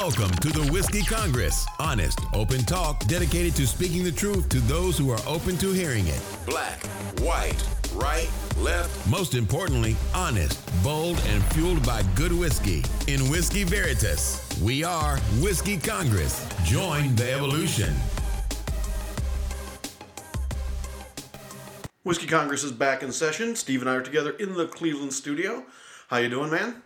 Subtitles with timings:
[0.00, 1.66] Welcome to the Whiskey Congress.
[1.78, 6.06] Honest, open talk dedicated to speaking the truth to those who are open to hearing
[6.06, 6.22] it.
[6.46, 6.82] Black,
[7.20, 7.62] white,
[7.92, 9.06] right, left.
[9.10, 12.82] Most importantly, honest, bold, and fueled by good whiskey.
[13.08, 16.48] In Whiskey Veritas, we are Whiskey Congress.
[16.64, 17.94] Join the evolution.
[22.04, 23.54] Whiskey Congress is back in session.
[23.54, 25.66] Steve and I are together in the Cleveland studio.
[26.08, 26.82] How you doing, man?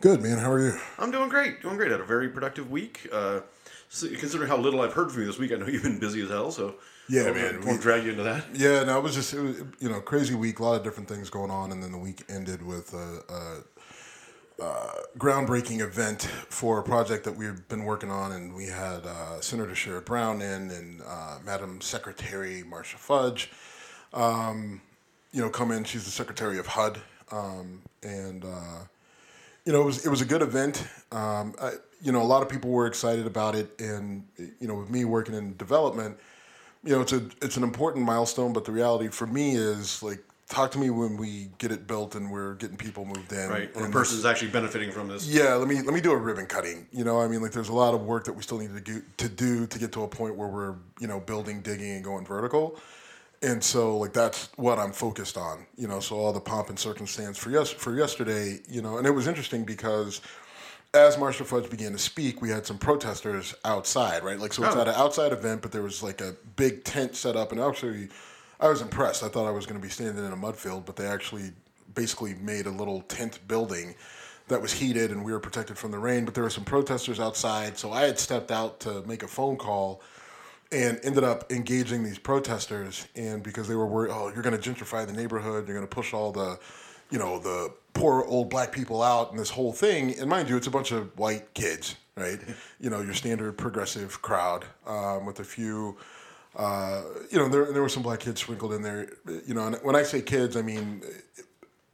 [0.00, 0.38] Good, man.
[0.38, 0.78] How are you?
[0.98, 1.62] I'm doing great.
[1.62, 1.90] Doing great.
[1.90, 3.08] Had a very productive week.
[3.12, 3.40] Uh,
[3.88, 6.22] so considering how little I've heard from you this week, I know you've been busy
[6.22, 6.50] as hell.
[6.50, 6.74] So
[7.08, 8.44] Yeah, I man, Won't drag you into that.
[8.54, 11.08] Yeah, no, it was just it was, you know crazy week, a lot of different
[11.08, 16.78] things going on, and then the week ended with a, a, uh groundbreaking event for
[16.78, 20.70] a project that we've been working on, and we had uh, Senator Sherrod Brown in
[20.70, 23.50] and uh, Madam Secretary Marcia Fudge,
[24.12, 24.80] um,
[25.32, 25.84] you know, come in.
[25.84, 28.80] She's the Secretary of HUD, um, and uh,
[29.66, 30.86] you know, it was it was a good event.
[31.12, 34.76] Um, I, you know, a lot of people were excited about it, and you know,
[34.76, 36.16] with me working in development,
[36.84, 38.52] you know, it's a it's an important milestone.
[38.52, 42.14] But the reality for me is like, talk to me when we get it built
[42.14, 43.48] and we're getting people moved in.
[43.48, 43.74] Right.
[43.74, 45.26] A and person's actually benefiting from this.
[45.28, 46.86] yeah, let me let me do a ribbon cutting.
[46.92, 48.80] You know, I mean, like there's a lot of work that we still need to
[48.80, 52.04] do to do to get to a point where we're you know building, digging, and
[52.04, 52.78] going vertical.
[53.42, 55.66] And so, like that's what I'm focused on.
[55.76, 58.60] You know, so all the pomp and circumstance for yes for yesterday.
[58.68, 60.20] You know, and it was interesting because
[60.94, 64.38] as Marcia Fudge began to speak, we had some protesters outside, right?
[64.38, 64.80] Like, so it's Oh.
[64.80, 68.08] at an outside event, but there was like a big tent set up, and actually,
[68.60, 69.22] I was impressed.
[69.22, 71.52] I thought I was going to be standing in a mud field, but they actually
[71.94, 73.94] basically made a little tent building
[74.48, 76.24] that was heated, and we were protected from the rain.
[76.24, 79.56] But there were some protesters outside, so I had stepped out to make a phone
[79.56, 80.00] call
[80.72, 84.70] and ended up engaging these protesters and because they were worried oh you're going to
[84.70, 86.58] gentrify the neighborhood you're going to push all the
[87.10, 90.56] you know the poor old black people out and this whole thing and mind you
[90.56, 92.40] it's a bunch of white kids right?
[92.80, 95.96] You know your standard progressive crowd um, with a few
[96.56, 99.08] uh, you know there, there were some black kids sprinkled in there
[99.46, 101.02] you know and when i say kids i mean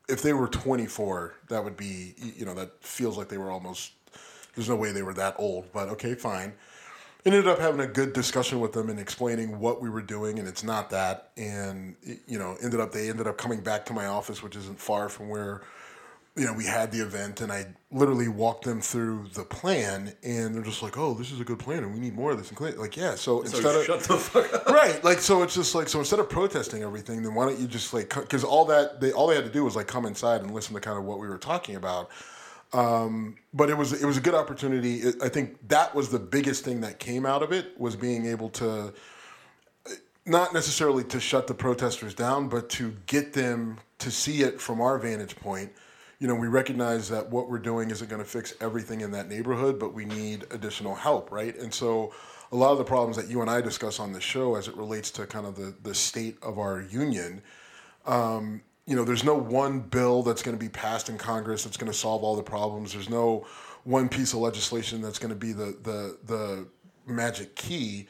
[0.08, 3.92] if they were 24 that would be you know that feels like they were almost
[4.54, 6.52] there's no way they were that old but okay fine
[7.24, 10.48] ended up having a good discussion with them and explaining what we were doing and
[10.48, 11.30] it's not that.
[11.36, 11.96] And
[12.26, 15.08] you know ended up they ended up coming back to my office which isn't far
[15.08, 15.62] from where
[16.36, 20.54] you know we had the event and i literally walked them through the plan and
[20.54, 22.48] they're just like oh this is a good plan and we need more of this
[22.48, 24.66] and clean like yeah so, So instead of shut the fuck up.
[24.66, 27.66] right like so it's just like so instead of protesting everything then why don't you
[27.66, 30.40] just like because all that they all they had to do was like come inside
[30.40, 32.08] and listen to kind of what we were talking about
[32.72, 34.96] um, but it was it was a good opportunity.
[34.96, 38.26] It- i think that was the biggest thing that came out of it was being
[38.26, 38.92] able to
[40.24, 44.80] not necessarily to shut the protesters down but to get them to see it from
[44.80, 45.72] our vantage point.
[46.18, 49.28] You know we recognize that what we're doing isn't going to fix everything in that
[49.28, 51.56] neighborhood but we need additional help right?
[51.58, 52.12] And so
[52.52, 54.76] a lot of the problems that you and i discuss on the show as it
[54.76, 57.42] relates to kind of the, the state of our union
[58.06, 61.76] um, you know, there's no one bill that's going to be passed in Congress that's
[61.76, 62.92] going to solve all the problems.
[62.92, 63.46] There's no
[63.84, 66.66] one piece of legislation that's going to be the the the
[67.06, 68.08] magic key.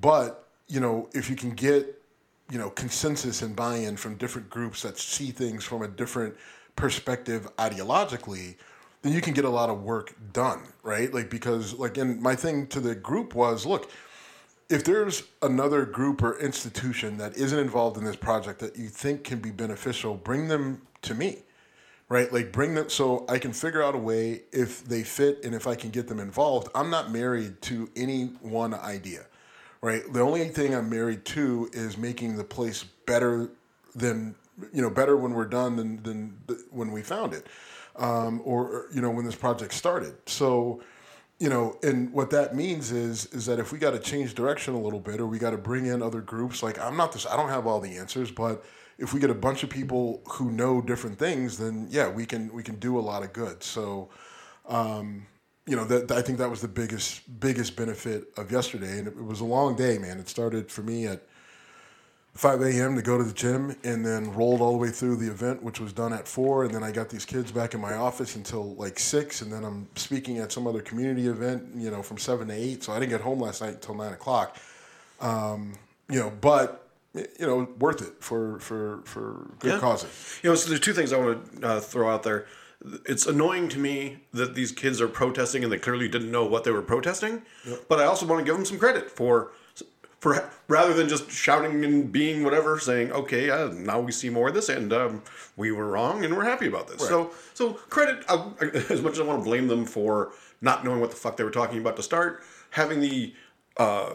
[0.00, 2.02] But you know, if you can get
[2.50, 6.34] you know consensus and buy-in from different groups that see things from a different
[6.76, 8.56] perspective ideologically,
[9.02, 11.12] then you can get a lot of work done, right?
[11.12, 13.90] Like because like and my thing to the group was, look,
[14.68, 19.24] if there's another group or institution that isn't involved in this project that you think
[19.24, 21.38] can be beneficial, bring them to me,
[22.08, 22.32] right?
[22.32, 25.66] Like bring them so I can figure out a way if they fit and if
[25.66, 26.68] I can get them involved.
[26.74, 29.26] I'm not married to any one idea,
[29.82, 30.02] right?
[30.12, 33.50] The only thing I'm married to is making the place better
[33.94, 34.34] than
[34.72, 37.46] you know better when we're done than than th- when we found it,
[37.96, 40.14] um, or you know when this project started.
[40.26, 40.82] So
[41.38, 44.74] you know, and what that means is is that if we got to change direction
[44.74, 47.26] a little bit, or we got to bring in other groups, like I'm not this,
[47.26, 48.64] I don't have all the answers, but
[48.98, 52.52] if we get a bunch of people who know different things, then yeah, we can
[52.54, 53.62] we can do a lot of good.
[53.62, 54.08] So,
[54.66, 55.26] um,
[55.66, 59.14] you know, that I think that was the biggest biggest benefit of yesterday, and it,
[59.16, 60.18] it was a long day, man.
[60.18, 61.26] It started for me at
[62.36, 62.96] 5 a.m.
[62.96, 65.80] to go to the gym and then rolled all the way through the event, which
[65.80, 66.64] was done at 4.
[66.64, 69.40] And then I got these kids back in my office until like 6.
[69.42, 72.84] And then I'm speaking at some other community event, you know, from 7 to 8.
[72.84, 74.56] So I didn't get home last night until 9 o'clock.
[75.20, 75.72] Um,
[76.10, 79.78] you know, but, you know, worth it for, for, for good Yeah.
[79.78, 80.38] causes.
[80.42, 82.46] You know, so there's two things I want to uh, throw out there.
[83.06, 86.64] It's annoying to me that these kids are protesting and they clearly didn't know what
[86.64, 87.42] they were protesting.
[87.88, 89.52] But I also want to give them some credit for
[90.68, 94.54] rather than just shouting and being whatever, saying, "Okay, uh, now we see more of
[94.54, 95.22] this, and um,
[95.56, 98.48] we were wrong, and we're happy about this." So, so credit uh,
[98.90, 101.44] as much as I want to blame them for not knowing what the fuck they
[101.44, 103.34] were talking about to start, having the
[103.76, 104.12] uh,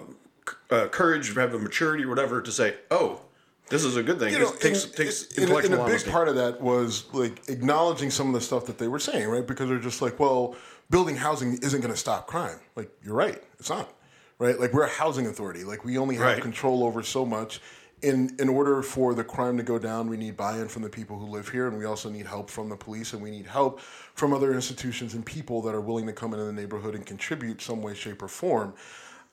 [0.48, 3.22] c- uh, courage, have the maturity, or whatever, to say, "Oh,
[3.69, 5.88] this is a good thing." you know, it takes and- takes and- and intellectual a
[5.88, 9.28] big part of that was like acknowledging some of the stuff that they were saying,
[9.30, 9.46] right?
[9.46, 10.56] Because they're just like, well,
[10.90, 12.60] building housing isn't going to stop crime.
[12.75, 13.94] Like, you're right, it's not,
[14.41, 14.59] right?
[14.59, 15.63] Like, we're a housing authority.
[15.63, 16.41] Like, we only have Right.
[16.41, 17.61] control over so much.
[18.01, 21.19] In in order for the crime to go down, we need buy-in from the people
[21.19, 23.79] who live here, and we also need help from the police, and we need help
[24.15, 27.61] from other institutions and people that are willing to come into the neighborhood and contribute
[27.61, 28.73] some way, shape, or form.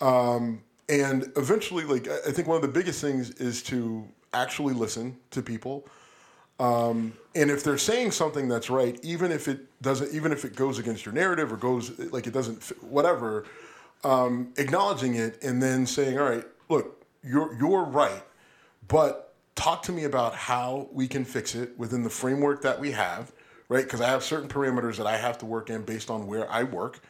[0.03, 0.61] Um,
[0.91, 5.41] and eventually, like I think one of the biggest things is to actually listen to
[5.41, 5.87] people.
[6.61, 10.55] Um, and if they're saying something that's right, even if it doesn't, even if it
[10.55, 13.47] goes against your narrative or goes like it doesn't, fit, whatever,
[14.05, 18.23] um, acknowledging it and then saying, "All right, look, you're you're right,
[18.89, 22.93] but talk to me about how we can fix it within the framework that we
[22.93, 23.33] have,
[23.69, 23.85] right?
[23.85, 26.63] Because I have certain parameters that I have to work in based on where I
[26.63, 27.01] work,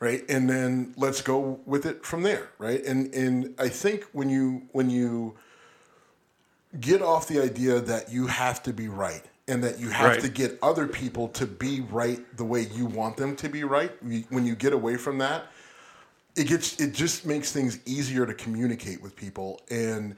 [0.00, 0.24] right?
[0.28, 2.84] And then let's go with it from there, right?
[2.84, 5.36] And and I think when you when you
[6.80, 10.20] get off the idea that you have to be right and that you have Right.
[10.20, 13.92] to get other people to be right the way you want them to be right.
[14.30, 15.46] When you get away from that,
[16.38, 19.60] it gets it just makes things easier to communicate with people.
[19.70, 20.14] And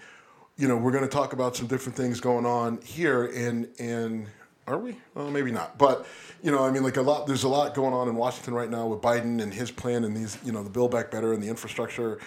[0.57, 4.27] you know we're going to talk about some different things going on here and and
[4.67, 4.97] are we?
[5.15, 5.79] Well maybe not.
[5.79, 6.07] But
[6.43, 8.71] you know i mean like a lot there's a lot going on in washington right
[8.71, 11.43] now with biden and his plan and these you know the build back better and
[11.43, 12.19] the infrastructure.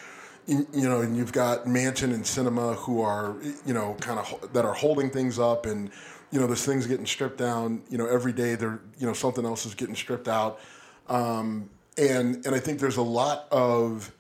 [0.45, 4.65] You know and you've got manchin and sinema who are you know kind of that
[4.65, 5.89] are holding things up and
[6.31, 9.45] you know there's things getting stripped down you know every day there you know something
[9.45, 10.59] else is getting stripped out.
[11.07, 14.11] Um, and and I think there's a lot of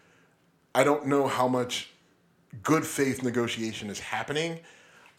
[0.75, 1.89] I don't know how much
[2.61, 4.59] good faith negotiation is happening.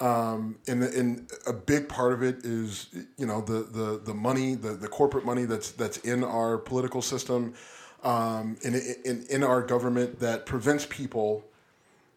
[0.00, 4.12] Um, and, the, and a big part of it is, you know, the, the, the
[4.12, 7.54] money, the, the corporate money that's that's in our political system,
[8.02, 8.74] um, in,
[9.04, 11.44] in in our government that prevents people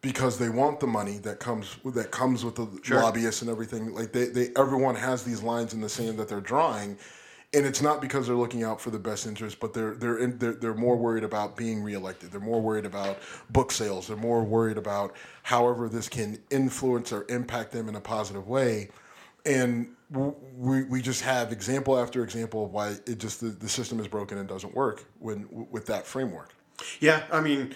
[0.00, 3.94] because they want the money that comes that comes with the lobbyists and everything.
[3.94, 6.98] Like they, they everyone has these lines in the sand that they're drawing,
[7.54, 10.38] and it's not because they're looking out for the best interest, but they're they're in,
[10.38, 12.30] they're, they're more worried about being reelected.
[12.30, 13.18] They're more worried about
[13.50, 14.08] book sales.
[14.08, 18.90] They're more worried about however this can influence or impact them in a positive way.
[19.46, 23.98] And we, we just have example after example of why it just the, the system
[23.98, 26.54] is broken and doesn't work when with that framework.
[27.00, 27.74] Yeah, I mean,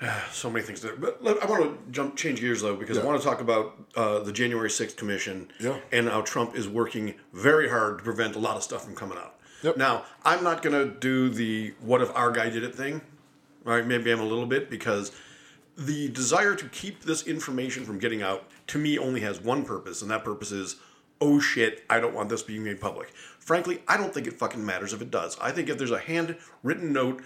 [0.32, 0.96] so many things there.
[0.96, 4.18] But I want to jump, change gears though, because I want to talk about uh,
[4.20, 5.78] the January sixth commission Yeah.
[5.92, 9.18] and how Trump is working very hard to prevent a lot of stuff from coming
[9.18, 9.34] out.
[9.62, 9.76] Yep.
[9.76, 13.00] Now, I'm not gonna do the "what if our guy did it" thing.
[13.64, 15.10] Right, maybe I'm a little bit because
[15.78, 20.02] the desire to keep this information from getting out to me only has one purpose,
[20.02, 20.76] and that purpose is,
[21.18, 23.08] oh shit, I don't want this being made public.
[23.38, 25.38] Frankly, I don't think it fucking matters if it does.
[25.40, 27.22] I think if there's a handwritten note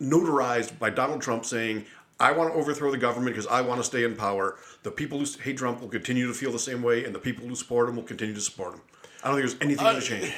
[0.00, 1.84] notarized by Donald Trump saying,
[2.20, 5.18] I want to overthrow the government because I want to stay in power, the people
[5.18, 7.88] who hate Trump will continue to feel the same way, and the people who support
[7.88, 8.82] him will continue to support him.
[9.24, 10.32] I don't think there's anything going to change.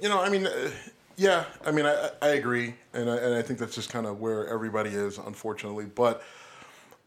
[0.00, 0.70] You know, I mean, uh,
[1.16, 4.20] yeah, I mean, I, I agree, and I, and I think that's just kind of
[4.20, 5.86] where everybody is, unfortunately.
[5.86, 6.22] But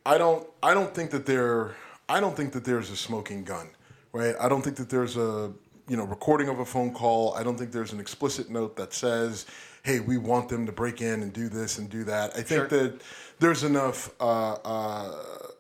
[0.06, 1.76] I don't, I don't think that there,
[2.10, 3.70] I don't think that there's a smoking gun,
[4.12, 4.36] right?
[4.40, 5.52] I don't think that there's a,
[5.88, 7.34] you know, recording of a phone call.
[7.36, 9.46] I don't think there's an explicit note that says,
[9.86, 12.48] "Hey, we want them to break in and do this and do that." I think
[12.48, 12.68] Sure.
[12.68, 13.02] that
[13.40, 14.12] there's enough.
[14.20, 15.16] Uh, uh,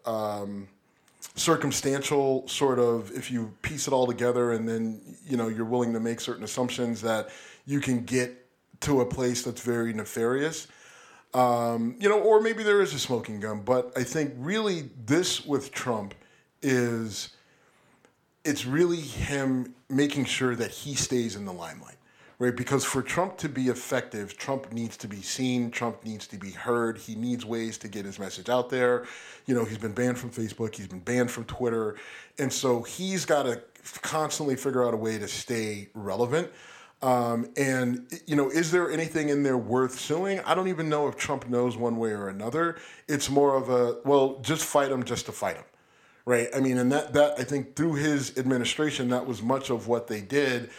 [0.06, 0.68] um,
[1.38, 5.92] circumstantial sort of if you piece it all together and then you know you're willing
[5.92, 7.30] to make certain assumptions that
[7.66, 8.48] you can get
[8.80, 10.68] to a place that's very nefarious
[11.34, 15.46] um, you know or maybe there is a smoking gun but i think really this
[15.46, 16.14] with trump
[16.62, 17.36] is
[18.46, 21.98] it's really him making sure that he stays in the limelight,
[22.40, 22.56] right?
[22.56, 26.52] Because for Trump to be effective, Trump needs to be seen, Trump needs to be
[26.52, 29.06] heard, he needs ways to get his message out there.
[29.46, 31.96] You know, he's been banned from Facebook, he's been banned from Twitter,
[32.38, 33.62] and so he's got to
[34.02, 36.52] constantly figure out a way to stay relevant.
[37.02, 40.40] Um, and you know, is there anything in there worth suing?
[40.40, 42.78] I don't even know if Trump knows one way or another.
[43.08, 45.66] It's more of a well, just fight him just to fight him
[46.26, 46.48] right?
[46.56, 50.08] I mean, and that that I think through his administration, that was much of what
[50.08, 50.70] they did.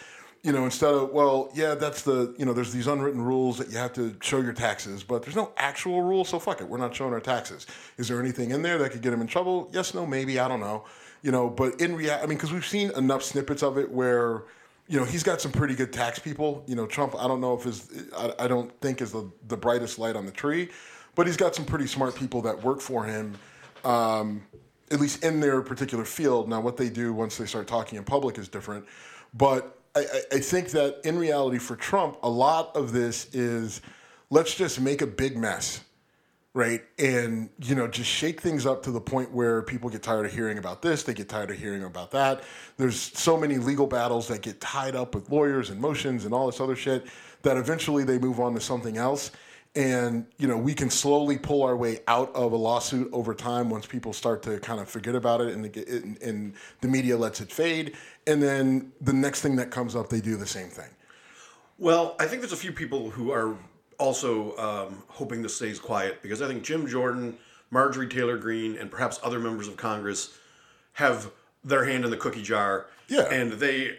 [0.47, 3.69] You know, instead of well, yeah, that's the you know, there's these unwritten rules that
[3.69, 6.79] you have to show your taxes, but there's no actual rule, so fuck it, we're
[6.79, 7.67] not showing our taxes.
[7.97, 9.69] Is there anything in there that could get him in trouble?
[9.73, 10.85] Yes, no, maybe, I don't know.
[11.23, 14.45] You know, but in reality, I mean, because we've seen enough snippets of it where.
[14.89, 16.63] You know he's got some pretty good tax people.
[16.69, 17.17] You know Trump.
[17.19, 18.09] I don't know if his.
[18.17, 20.69] I, I don't think is the the brightest light on the tree,
[21.17, 23.35] but he's got some pretty smart people that work for him
[23.85, 24.43] um,
[24.93, 26.49] at least in their particular field.
[26.49, 28.87] Now, what they do once they start talking in public is different.
[29.35, 33.81] But I, I, think that in reality, for Trump, a lot of this is
[34.31, 35.81] let's just make a big mess
[36.57, 36.83] right?
[36.99, 40.33] And you know, just shake things up to the point where people get tired of
[40.33, 42.45] hearing about this, they get tired of hearing about that.
[42.79, 46.47] There's so many legal battles that get tied up with lawyers and motions and all
[46.47, 47.09] this other shit
[47.43, 49.33] that eventually they move on to something else.
[49.77, 53.69] And you know, we can slowly pull our way out of a lawsuit over time
[53.69, 57.43] once people start to kind of forget about it and, the, and the media lets
[57.43, 57.95] it fade.
[58.27, 60.89] And then the next thing that comes up, they do the same thing.
[61.79, 63.55] Well, I think there's a few people who are
[63.99, 67.37] also um, hoping this stays quiet because I think Jim Jordan,
[67.71, 70.39] Marjorie Taylor Greene, and perhaps other members of Congress
[70.95, 71.31] have
[71.65, 72.87] their hand in the cookie jar.
[73.09, 73.31] Yeah.
[73.31, 73.99] And they.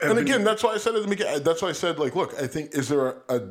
[0.00, 1.42] And again, that's why I said at the beginning.
[1.42, 3.42] That's why I said, like, look, I think is there a, a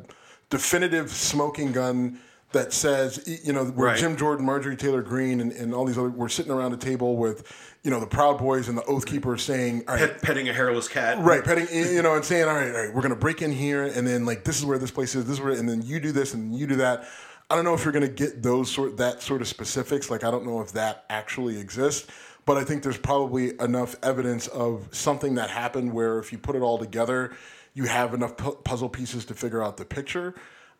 [0.50, 2.20] definitive smoking gun
[2.52, 3.98] that says, you know, where Right.
[3.98, 7.16] Jim Jordan, Marjorie Taylor Greene, and, and all these other, we're sitting around a table
[7.16, 10.48] with, you know, the Proud Boys and the Oath Keepers saying, all right, pet, petting
[10.48, 11.18] a hairless cat.
[11.18, 13.52] Right, petting, you know, and saying, all right, all right, we're going to break in
[13.52, 15.82] here, and then like this is where this place is, this is where, and then
[15.82, 17.06] you do this, and you do that.
[17.50, 20.10] I don't know if you're going to get those sort that sort of specifics.
[20.10, 22.10] Like, I don't know if that actually exists,
[22.46, 26.56] but I think there's probably enough evidence of something that happened where if you put
[26.56, 27.36] it all together,
[27.74, 30.34] you have enough pu- puzzle pieces to figure out the picture.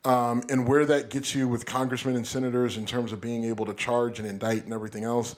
[0.05, 3.67] Um, and where that gets you with congressmen and senators in terms of being able
[3.67, 5.35] to charge and indict and everything else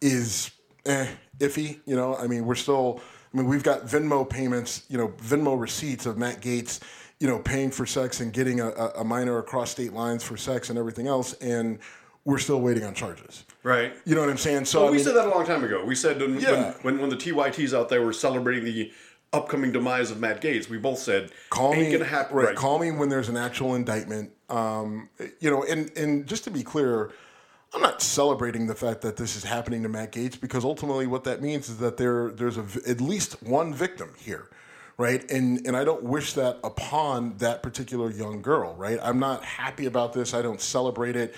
[0.00, 0.50] is
[0.86, 1.06] eh,
[1.38, 1.80] iffy.
[1.84, 3.00] You know, I mean, we're still.
[3.32, 4.86] I mean, we've got Venmo payments.
[4.88, 6.80] You know, Venmo receipts of Matt Gaetz.
[7.20, 10.70] You know, paying for sex and getting a, a minor across state lines for sex
[10.70, 11.78] and everything else, and
[12.28, 13.44] we're still waiting on charges.
[13.62, 13.94] Right.
[14.04, 14.66] You know what I'm saying?
[14.66, 15.82] So Well, I we mean, said that a long time ago.
[15.82, 16.50] We said when, Yeah.
[16.82, 18.92] when, when, when the TYTs out there were celebrating the
[19.32, 22.06] upcoming demise of Matt Gaetz, we both said, call ain't me.
[22.06, 22.54] Right, Right.
[22.54, 24.30] Call me when there's an actual indictment.
[24.50, 25.08] Um,
[25.40, 27.10] you know, and and just to be clear,
[27.72, 31.24] I'm not celebrating the fact that this is happening to Matt Gaetz because ultimately what
[31.24, 34.50] that means is that there there's a, at least one victim here.
[34.98, 38.74] Right, and and I don't wish that upon that particular young girl.
[38.74, 40.34] Right, I'm not happy about this.
[40.34, 41.34] I don't celebrate it.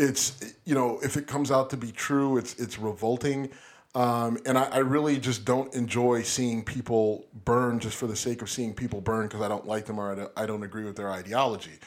[0.00, 3.50] It's you know if it comes out to be true, it's it's revolting.
[3.94, 8.40] Um, and I, I really just don't enjoy seeing people burn just for the sake
[8.40, 10.84] of seeing people burn because I don't like them or I don't, I don't agree
[10.84, 11.78] with their ideology.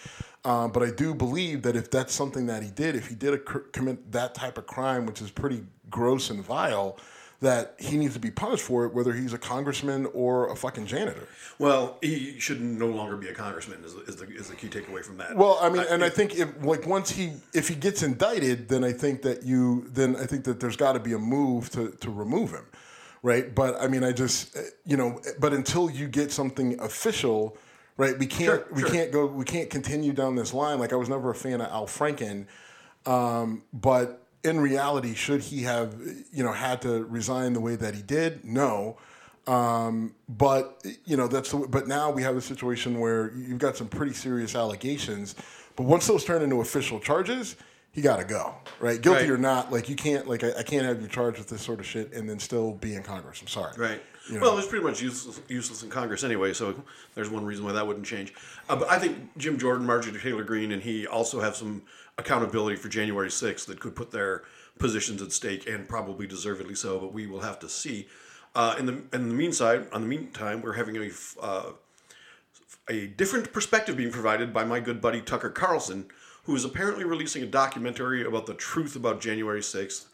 [0.44, 3.34] Um, but I do believe that if that's something that he did, if he did
[3.34, 6.98] a, commit that type of crime, which is pretty gross and vile,
[7.44, 10.88] that he needs to be punished for it, whether he's a congressman or a fucking
[10.88, 11.28] janitor.
[11.60, 13.84] Well, he should no longer be a congressman.
[13.84, 15.36] Is, is the is the key takeaway from that?
[15.36, 18.84] Well, I mean, and I think if like once he if he gets indicted, then
[18.84, 21.92] I think that you then I think that there's got to be a move to
[21.92, 22.66] to remove him,
[23.22, 23.54] right?
[23.54, 27.58] But I mean, I just uh, you know, but until you get something official,
[27.98, 28.18] right?
[28.18, 28.90] We can't Sure, we sure.
[28.90, 30.80] can't go we can't continue down this line.
[30.80, 32.48] Like I was never a fan of Al Franken,
[33.06, 35.96] um, but in reality, should he have
[36.32, 38.44] you know had to resign the way that he did?
[38.46, 38.98] No.
[39.46, 43.76] Um, but you know that's the, but now we have a situation where you've got
[43.76, 45.36] some pretty serious allegations.
[45.76, 47.56] But once those turn into official charges,
[47.92, 49.02] he got to go, right?
[49.02, 49.30] Guilty Right.
[49.32, 51.80] or not, like you can't like I, I can't have you charged with this sort
[51.82, 53.42] of shit and then still be in Congress.
[53.42, 54.02] I'm sorry, Right.
[54.30, 54.42] You know.
[54.44, 56.74] Well, it's pretty much useless, useless in Congress anyway, so
[57.14, 58.34] there's one reason why that wouldn't change.
[58.70, 61.82] Uh, but I think Jim Jordan, Marjorie Taylor Greene, and he also have some
[62.18, 64.44] accountability for January 6th that could put their
[64.80, 67.00] positions at stake, and probably deservedly so.
[67.00, 68.08] But we will have to see.
[68.56, 71.10] Uh, in the in the meantime, on the meantime, we're having a
[71.42, 71.72] uh,
[72.90, 76.08] a different perspective being provided by my good buddy Tucker Carlson,
[76.44, 80.06] who is apparently releasing a documentary about the truth about January 6th.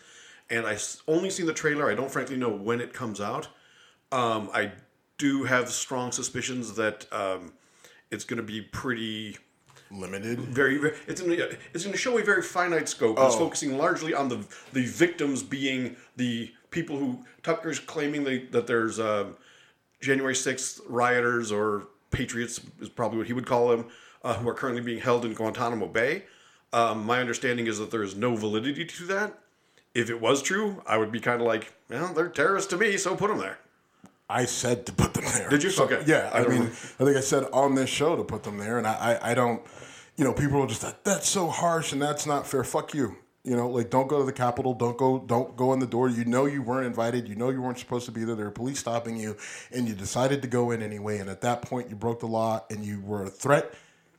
[0.50, 0.78] And I
[1.08, 1.90] only seen the trailer.
[1.90, 3.48] I don't frankly know when it comes out.
[4.12, 4.72] Um, I
[5.18, 7.54] do have strong suspicions that um,
[8.10, 9.38] it's going to be pretty
[9.92, 10.40] limited.
[10.40, 13.18] very, very it's going to it's going to show a very finite scope.
[13.20, 18.68] It's focusing largely on the the victims being the people who Tucker's claiming they, that
[18.68, 19.36] there's um,
[20.02, 23.88] January 6th rioters or patriots is probably what he would call them
[24.24, 26.24] uh, who are currently being held in Guantanamo Bay.
[26.72, 29.40] Um, my understanding is that there is no validity to that.
[29.96, 32.98] If it was true, I would be kind of like, well, they're terrorists to me,
[32.98, 33.58] so put them there.
[34.30, 35.50] I said to put them there.
[35.50, 35.72] Did you?
[35.72, 36.04] So, Okay.
[36.06, 36.66] Yeah, I I, mean, know.
[36.66, 39.34] I think I said on this show to put them there, and I, I, I
[39.34, 39.62] don't,
[40.18, 42.64] you know, people are just like, that's so harsh and that's not fair.
[42.64, 43.16] Fuck you.
[43.44, 44.74] You know, like don't go to the Capitol.
[44.74, 45.18] Don't go.
[45.18, 46.10] Don't go in the door.
[46.10, 47.28] You know you weren't invited.
[47.28, 48.36] You know you weren't supposed to be there.
[48.36, 49.38] There are police stopping you,
[49.72, 51.20] and you decided to go in anyway.
[51.20, 53.74] And at that point, you broke the law, and you were a threat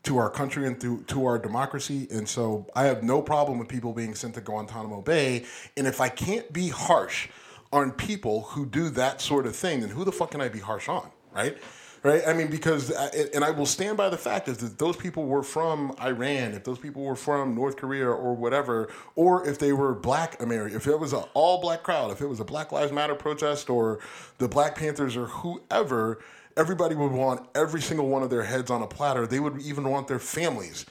[0.05, 2.09] to our country and to, to our democracy.
[2.11, 5.45] And so I have no problem with people being sent to Guantanamo Bay.
[5.76, 7.29] And if I can't be harsh
[7.73, 10.59] on people who do that sort of thing, then who the fuck can I be
[10.59, 11.57] harsh on, right?
[12.03, 12.23] right?
[12.27, 15.27] I mean, because uh, and I will stand by the fact is that those people
[15.27, 19.73] were from Iran, if those people were from North Korea or whatever, or if they
[19.73, 22.73] were Black American, if it was an all Black crowd, if it was a Black
[22.73, 24.00] Lives Matter protest or
[24.39, 26.21] the Black Panthers or whoever,
[26.57, 29.27] everybody would want every single one of their heads on a platter.
[29.27, 30.87] They would even want their families'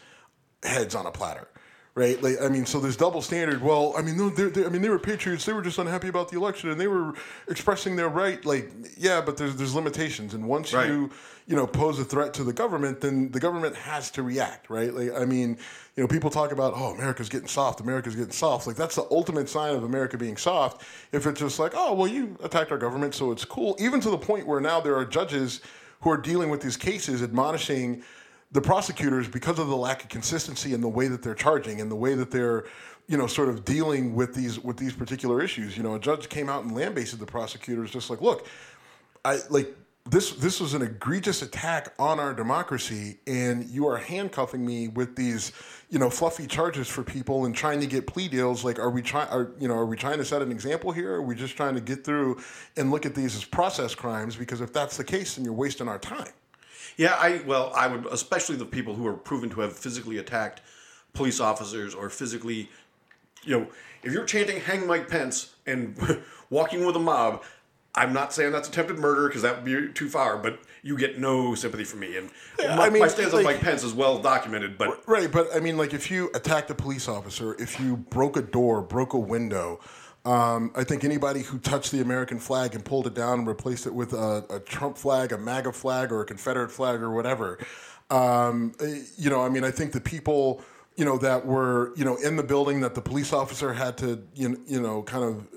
[0.63, 1.47] heads on a platter
[1.99, 2.23] right?
[2.23, 3.61] Like, I mean, so there's double standard.
[3.61, 5.43] Well, I mean, no, they're, they're, I mean, they were patriots.
[5.43, 7.13] They were just unhappy about the election, and they were
[7.49, 8.43] expressing their right.
[8.45, 10.87] Like, yeah, but there's there's limitations, and once right.
[10.87, 11.11] you
[11.45, 14.93] you know pose a threat to the government, then the government has to react, right?
[14.93, 15.57] Like, I mean,
[15.97, 18.65] you know, people talk about oh, America's getting soft, America's getting soft.
[18.65, 20.81] Like, that's the ultimate sign of America being soft.
[21.11, 23.75] If it's just like, oh, well, you attacked our government, so it's cool.
[23.77, 25.59] Even to the point where now there are judges
[26.01, 28.03] who are dealing with these cases, admonishing
[28.51, 31.91] the prosecutors, because of the lack of consistency in the way that they're charging and
[31.91, 32.65] the way that they're,
[33.07, 35.77] you know, sort of dealing with these with these particular issues.
[35.77, 38.47] You know, a judge came out and lambasted the prosecutors, just like, look,
[39.23, 39.75] I like
[40.09, 45.15] this this was an egregious attack on our democracy and you are handcuffing me with
[45.15, 45.51] these
[45.89, 48.63] you know fluffy charges for people and trying to get plea deals.
[48.63, 51.15] Like are we trying are you know are we trying to set an example here?
[51.15, 52.39] Are we just trying to get through
[52.77, 54.35] and look at these as process crimes?
[54.35, 56.31] Because if that's the case then you're wasting our time
[56.99, 60.61] yeah, I well, I would especially the people who are proven to have physically attacked
[61.13, 62.69] police officers or physically,
[63.45, 63.67] you know,
[64.03, 65.97] if you're chanting "Hang Mike Pence" and
[66.49, 67.41] walking with a mob,
[67.95, 71.17] I'm not saying that's attempted murder because that would be too far, but you get
[71.17, 72.17] no sympathy from me.
[72.17, 74.77] And yeah, my, I mean, my stance like, on Mike Pence is well documented.
[74.77, 78.35] But right, but I mean, like if you attacked a police officer, if you broke
[78.35, 79.79] a door, broke a window,
[80.25, 83.87] um, I think anybody who touched the American flag and pulled it down and replaced
[83.87, 87.57] it with a, a Trump flag, a MAGA flag, or a Confederate flag, or whatever,
[88.09, 90.61] um, eh, you know, I mean, I think the people,
[90.95, 94.21] you know, that were, you know, in the building that the police officer had to,
[94.35, 95.47] you know, you know kind of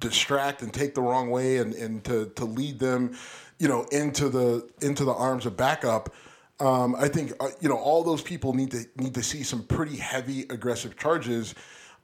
[0.00, 3.16] distract and take the wrong way and, and to, to lead them,
[3.58, 6.14] you know, into the into the arms of backup.
[6.60, 9.64] Um, I think uh, you know all those people need to need to see some
[9.64, 11.54] pretty heavy aggressive charges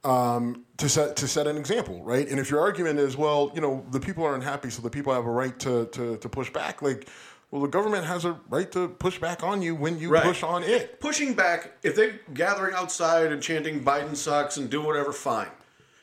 [0.03, 2.27] um, to set to set an example, right?
[2.27, 5.13] And if your argument is, well, you know, the people are unhappy, so the people
[5.13, 7.07] have a right to to, to push back, like.
[7.51, 10.21] Well, the government has a right to push back on you when you right.
[10.21, 10.99] push on it.
[10.99, 15.47] Pushing back, if they're gathering outside and chanting "Biden sucks" and do whatever, fine.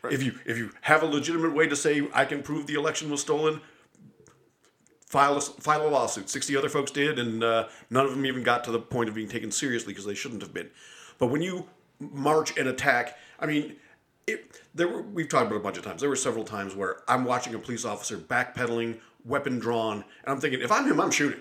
[0.03, 0.13] Right.
[0.13, 3.11] If you if you have a legitimate way to say I can prove the election
[3.11, 3.61] was stolen,
[5.07, 6.29] file a, file a lawsuit.
[6.29, 9.15] Sixty other folks did, and uh, none of them even got to the point of
[9.15, 10.71] being taken seriously because they shouldn't have been.
[11.19, 11.69] But when you
[12.01, 13.77] march and attack, I mean,
[14.27, 16.01] it, there were we've talked about a bunch of times.
[16.01, 20.41] There were several times where I'm watching a police officer backpedaling, weapon drawn, and I'm
[20.41, 21.41] thinking, if I'm him, I'm shooting.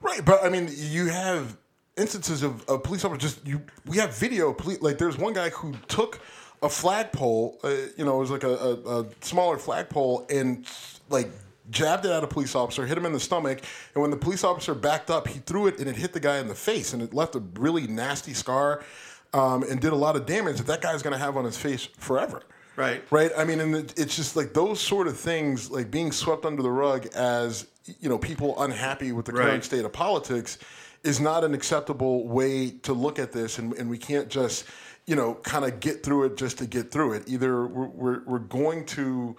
[0.00, 1.56] Right, but I mean, you have
[1.96, 3.62] instances of, of police officers just you.
[3.86, 4.52] We have video.
[4.52, 6.20] Police, like there's one guy who took
[6.62, 7.60] a flagpole.
[7.62, 10.66] Uh, you know, it was like a, a, a smaller flagpole and
[11.08, 11.30] like
[11.70, 13.60] jabbed it at a police officer, hit him in the stomach,
[13.94, 16.38] and when the police officer backed up, he threw it and it hit the guy
[16.38, 18.84] in the face, and it left a really nasty scar
[19.32, 21.56] um, and did a lot of damage that that guy's going to have on his
[21.56, 22.42] face forever.
[22.76, 23.02] Right.
[23.10, 23.30] Right.
[23.36, 26.70] I mean, and it's just like those sort of things, like being swept under the
[26.70, 27.66] rug as
[28.00, 29.64] you know people unhappy with the current right.
[29.64, 30.58] state of politics,
[31.02, 34.66] is not an acceptable way to look at this, and, and we can't just
[35.06, 37.24] you know kind of get through it just to get through it.
[37.26, 39.36] Either we're, we're, we're going to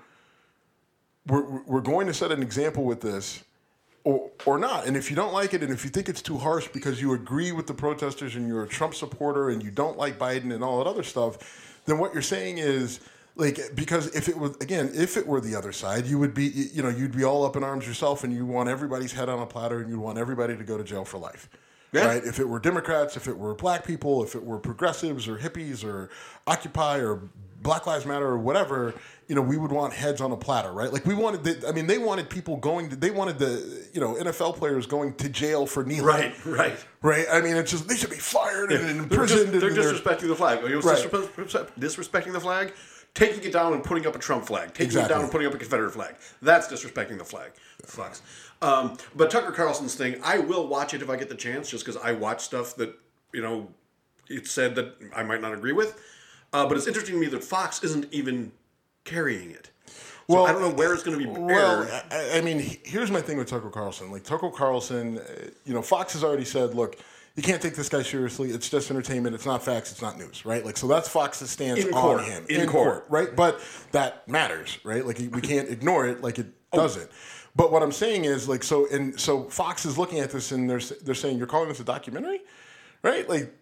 [1.28, 3.44] we're, we're going to set an example with this
[4.08, 4.88] or, or not.
[4.88, 7.14] And if you don't like it, and if you think it's too harsh because you
[7.14, 10.64] agree with the protesters and you're a Trump supporter and you don't like Biden and
[10.64, 13.02] all that other stuff, then what you're saying is
[13.36, 16.46] like because if it was again if it were the other side you would be
[16.46, 19.38] you know you'd be all up in arms yourself and you want everybody's head on
[19.40, 21.48] a platter and you want everybody to go to jail for life
[21.92, 22.08] yeah.
[22.08, 25.38] right if it were democrats if it were black people if it were progressives or
[25.38, 26.10] hippies or
[26.48, 27.30] occupy or
[27.62, 28.94] black lives matter or whatever
[29.28, 30.92] you know, we would want heads on a platter, right?
[30.92, 34.00] Like we wanted, the, I mean, they wanted people going, to, they wanted the, you
[34.00, 36.06] know, NFL players going to jail for kneeling.
[36.06, 36.86] Right, right.
[37.02, 37.26] Right?
[37.30, 38.80] I mean, it's just, they should be fired yeah.
[38.80, 39.52] and imprisoned.
[39.52, 40.62] They're, just, they're disrespecting the flag.
[40.64, 40.98] You know, right.
[40.98, 42.74] disrespecting the flag?
[43.14, 44.70] Taking it down and putting up a Trump flag.
[44.70, 45.06] Taking exactly.
[45.06, 46.16] it down and putting up a Confederate flag.
[46.42, 47.52] That's disrespecting the flag.
[47.86, 48.22] Sucks.
[48.62, 51.86] Um, but Tucker Carlson's thing, I will watch it if I get the chance, just
[51.86, 52.96] because I watch stuff that,
[53.34, 53.70] you know,
[54.30, 56.00] it said that I might not agree with.
[56.54, 58.52] Uh, but it's interesting to me that Fox isn't even
[59.04, 59.70] carrying it.
[60.30, 61.42] So well, I don't know where it's going to be aired.
[61.42, 64.12] Well, I, I, mean, here's my thing with Tucker Carlson.
[64.12, 65.24] Like Tucker Carlson, uh,
[65.66, 66.98] you know, Fox has already said, look,
[67.38, 68.50] you can't take this guy seriously.
[68.50, 69.36] It's just entertainment.
[69.36, 69.92] It's not facts.
[69.92, 70.66] It's not news, right?
[70.66, 72.88] Like, so that's Fox's stance in on him in, in court.
[72.88, 73.06] court.
[73.10, 73.36] right?
[73.36, 75.06] But that matters, right?
[75.06, 76.22] Like, we can't ignore it.
[76.22, 76.78] Like, it oh.
[76.78, 77.10] doesn't.
[77.56, 80.70] But what I'm saying is, like, so and so Fox is looking at this and
[80.70, 82.42] they're they're saying you're calling this a documentary,
[83.02, 83.28] right?
[83.30, 83.54] Like,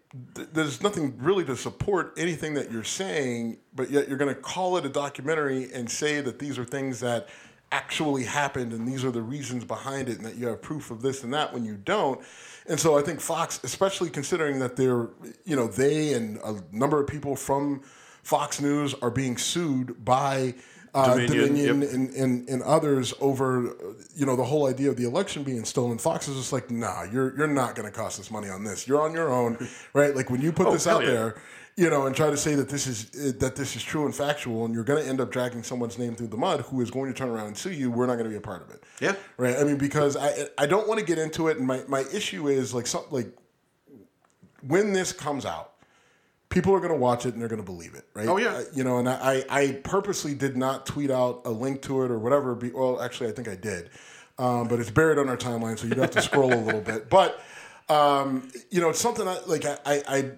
[0.54, 4.78] there's nothing really to support anything that you're saying, but yet you're going to call
[4.78, 7.30] it a documentary and say that these are things that
[7.72, 11.02] actually happened and these are the reasons behind it and that you have proof of
[11.02, 12.22] this and that when you don't.
[12.68, 15.10] And so I think Fox, especially considering that they're,
[15.44, 17.82] you know, they and a number of people from
[18.24, 20.56] Fox News are being sued by
[20.96, 21.92] uh, Dominion, Dominion, yep.
[21.94, 23.76] and, and, and others over,
[24.16, 25.98] you know, the whole idea of the election being stolen.
[25.98, 28.88] Fox is just like, nah, you're you're not going to cost us money on this.
[28.88, 29.58] You're on your own,
[29.94, 30.16] right?
[30.16, 31.12] Like when you put Oh, this out yeah.
[31.12, 31.36] there,
[31.76, 34.64] you know, and try to say that this is that this is true and factual,
[34.66, 37.12] and you're going to end up dragging someone's name through the mud, who is going
[37.12, 37.92] to turn around and sue you.
[37.92, 38.84] We're not going to be a part of it.
[39.02, 39.16] Yeah.
[39.38, 39.58] right.
[39.58, 42.48] I mean, because I I don't want to get into it, and my my issue
[42.48, 43.28] is like some like
[44.66, 45.74] when this comes out,
[46.56, 48.28] people are going to watch it and they're going to believe it, right?
[48.28, 48.56] Oh, yeah.
[48.56, 52.10] Uh, you know, and I, I purposely did not tweet out a link to it
[52.10, 52.56] or whatever.
[52.56, 53.90] Be, well, actually, I think I did,
[54.40, 57.10] um, but it's buried on our timeline, so you'd have to scroll a little bit.
[57.10, 57.44] But
[57.90, 59.66] um, you know, it's something I like.
[59.66, 60.32] I, I, I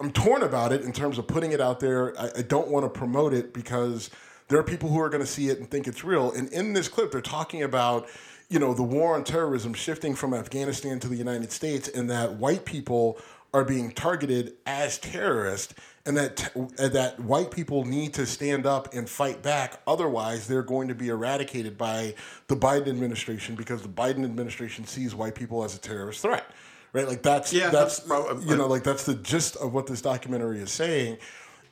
[0.00, 2.18] I'm torn about it in terms of putting it out there.
[2.20, 4.10] I, I don't want to promote it because
[4.48, 6.32] there are people who are going to see it and think it's real.
[6.32, 8.08] And in this clip, they're talking about,
[8.48, 12.34] you know, the war on terrorism shifting from Afghanistan to the United States, and that
[12.34, 13.18] white people
[13.58, 15.74] are being targeted as terrorists,
[16.06, 19.80] and that t- that white people need to stand up and fight back.
[19.86, 22.14] Otherwise, they're going to be eradicated by
[22.46, 26.46] the Biden administration because the Biden administration sees white people as a terrorist threat.
[26.92, 29.86] Right, like that's Yeah, that's, that's prob- you know like that's the gist of what
[29.86, 31.18] this documentary is saying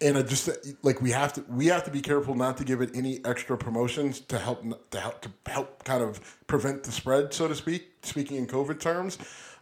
[0.03, 0.51] and I just
[0.83, 3.57] like we have to we have to be careful not to give it any extra
[3.57, 7.89] promotions to help to help to help kind of prevent the spread so to speak
[8.03, 9.17] speaking in covid terms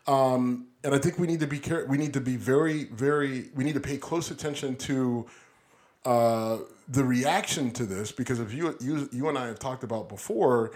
[0.06, 3.50] um, and I think we need to be care- we need to be very very
[3.54, 5.26] we need to pay close attention to
[6.04, 10.08] uh, the reaction to this because if you you you and I have talked about
[10.08, 10.72] before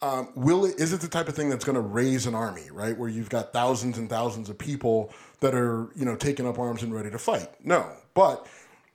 [0.00, 2.70] um, will it is it the type of thing that's going to raise an army
[2.70, 2.96] right?
[2.96, 6.82] Where you've got thousands and thousands of people that are you know taking up arms
[6.82, 7.48] and ready to fight.
[7.64, 7.90] No.
[8.14, 8.46] But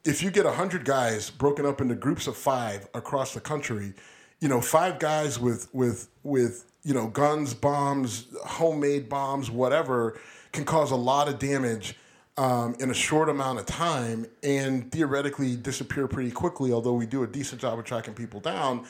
[0.06, 3.93] if you get 100 guys broken up into groups of five across the country
[4.39, 10.19] you know five guys with with with you know guns bombs homemade bombs whatever
[10.54, 11.96] can cause a lot of damage
[12.38, 17.24] um, in a short amount of time and theoretically disappear pretty quickly although we do
[17.24, 18.86] a decent job of tracking people down.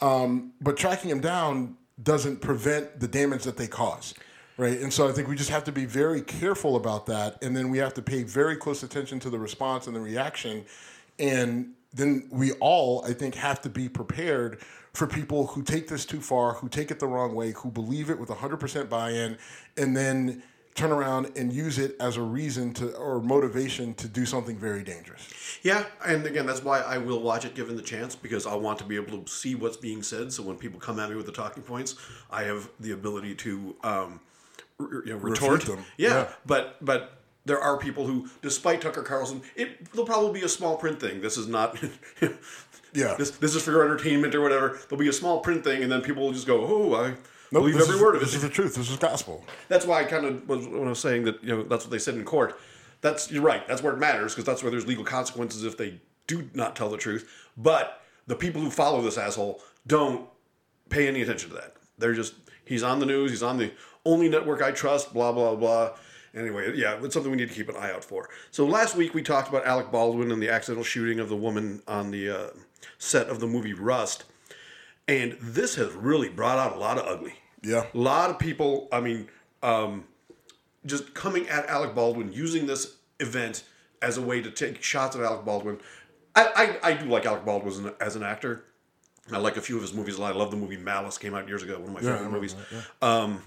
[0.00, 4.14] Um, but tracking them down doesn't prevent the damage that they cause
[4.58, 4.80] right?
[4.80, 7.68] And so i think we just have to be very careful about that and then
[7.70, 10.64] we have to pay very close attention to the response and the reaction.
[11.18, 14.60] And then we all i think have to be prepared
[14.92, 18.10] for people who take this too far who take it the wrong way who believe
[18.10, 19.36] it with 100% buy-in
[19.76, 20.42] and then
[20.76, 24.82] turn around and use it as a reason to or motivation to do something very
[24.82, 28.54] dangerous Yeah, and again, that's why I will watch it given the chance because I
[28.54, 30.32] want to be able to see what's being said.
[30.32, 31.96] So when people come at me with the talking points,
[32.30, 34.20] I have the ability to um,
[34.78, 35.84] you know, retort them.
[35.96, 36.28] Yeah, Yeah.
[36.44, 37.12] but but
[37.46, 41.20] there are people who, despite Tucker Carlson, it will probably be a small print thing.
[41.20, 41.76] This is not.
[42.92, 43.14] Yeah.
[43.18, 44.78] This this is for your entertainment or whatever.
[44.88, 47.14] There'll be a small print thing, and then people will just go, "Oh, I
[47.52, 49.86] Nope, believe every is- word of this it." is the truth this is gospel That's
[49.86, 51.98] why I kind of was when I was saying that you know that's what they
[51.98, 52.58] said in court.
[53.02, 53.66] That's you're right.
[53.68, 56.88] That's where it matters because that's where there's legal consequences if they do not tell
[56.88, 57.28] the truth.
[57.56, 60.28] But the people who follow this asshole don't
[60.88, 61.74] pay any attention to that.
[61.98, 63.30] They're just he's on the news.
[63.30, 63.70] He's on the
[64.04, 65.12] only network I trust.
[65.12, 65.96] Blah blah blah.
[66.34, 68.28] Anyway, yeah, it's something we need to keep an eye out for.
[68.50, 71.82] So last week we talked about Alec Baldwin and the accidental shooting of the woman
[71.88, 72.50] on the uh,
[72.98, 74.24] set of the movie Rust,
[75.08, 77.34] and this has really brought out a lot of ugly.
[77.62, 77.86] Yeah.
[77.92, 79.28] A lot of people, I mean,
[79.62, 80.04] um,
[80.84, 83.64] just coming at Alec Baldwin, using this event
[84.02, 85.78] as a way to take shots at Alec Baldwin.
[86.34, 88.64] I, I, I do like Alec Baldwin as an, as an actor.
[89.32, 90.34] I like a few of his movies a lot.
[90.34, 92.54] I love the movie Malice, came out years ago, one of my I favorite movies.
[92.54, 93.42] that, Um,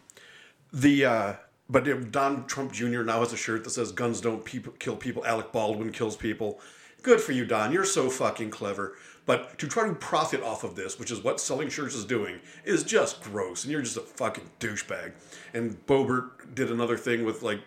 [0.74, 1.34] the uh,
[1.69, 3.04] but Don Trump Jr.
[3.04, 5.26] now has a shirt that says "Guns don't people, kill people.
[5.26, 6.60] Alec Baldwin kills people."
[7.02, 7.72] Good for you, Don.
[7.72, 8.98] You're so fucking clever.
[9.29, 12.39] But to try to profit off of this, which is what selling shirts is doing,
[12.65, 13.63] is just gross.
[13.63, 15.11] And you're just a fucking douchebag.
[15.53, 17.59] And Boebert did another thing with like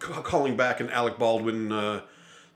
[0.00, 2.00] ca- calling back an Alec Baldwin uh,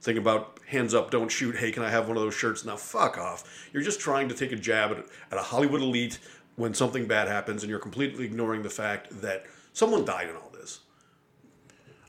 [0.01, 1.55] thing about hands up, don't shoot.
[1.55, 2.65] Hey, can I have one of those shirts?
[2.65, 3.69] Now, fuck off.
[3.71, 4.97] You're just trying to take a jab at,
[5.31, 6.19] at a Hollywood elite
[6.57, 10.51] when something bad happens, and you're completely ignoring the fact that someone died in all
[10.51, 10.81] this.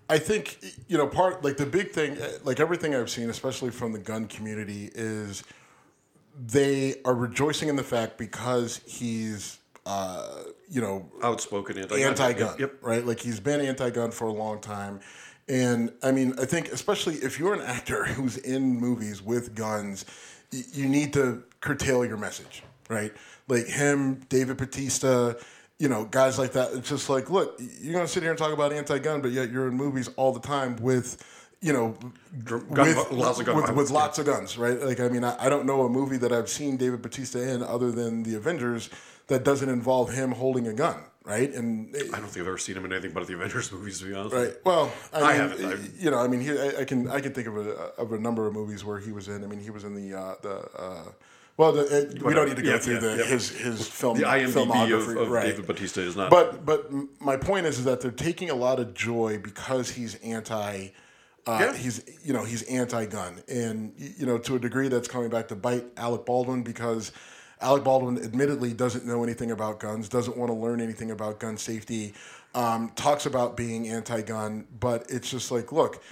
[0.08, 3.92] I think you know part like the big thing, like everything I've seen, especially from
[3.92, 5.44] the gun community, is
[6.46, 12.00] they are rejoicing in the fact because he's uh, you know Outspoken anti-gun.
[12.08, 12.74] anti-gun, Yep.
[12.82, 13.04] right?
[13.06, 15.00] Like he's been anti-gun for a long time,
[15.48, 20.04] and I mean, I think especially if you're an actor who's in movies with guns,
[20.52, 23.12] y- you need to curtail your message, right?
[23.48, 25.36] Like him, David Bautista,
[25.78, 26.72] you know, guys like that.
[26.74, 29.66] It's just like, look, you're gonna sit here and talk about anti-gun, but yet you're
[29.68, 31.22] in movies all the time with
[31.60, 31.94] you know,
[32.44, 34.80] Gun- with, lots of gun with, with lots of guns, right?
[34.80, 37.62] Like, I mean, I, I don't know a movie that I've seen David Bautista in
[37.62, 38.88] other than The Avengers
[39.26, 41.52] that doesn't involve him holding a gun, right?
[41.52, 44.06] And I don't think I've ever seen him in anything but the Avengers movies, to
[44.06, 44.34] be honest.
[44.34, 44.54] Right.
[44.64, 45.64] Well, I, I mean, haven't.
[45.66, 48.12] I've- You know, I mean, he, I, I can I can think of a of
[48.12, 49.44] a number of movies where he was in.
[49.44, 50.54] I mean, he was in the uh, the.
[50.78, 51.04] Uh,
[51.56, 53.24] well, the, uh, we don't need to go Yeah, through yeah, the, yeah.
[53.24, 55.44] his his film The IMDb filmography, of, of right.
[55.46, 56.30] David Bautista is not.
[56.30, 60.14] But but my point is, is that they're taking a lot of joy because he's
[60.22, 60.88] anti.
[61.46, 61.76] Uh, Yeah.
[61.76, 65.56] He's you know he's anti-gun, and you know to a degree that's coming back to
[65.56, 67.12] bite Alec Baldwin because
[67.60, 71.56] Alec Baldwin admittedly doesn't know anything about guns, doesn't want to learn anything about gun
[71.56, 72.14] safety,
[72.54, 76.02] um, talks about being anti-gun, but it's just like look,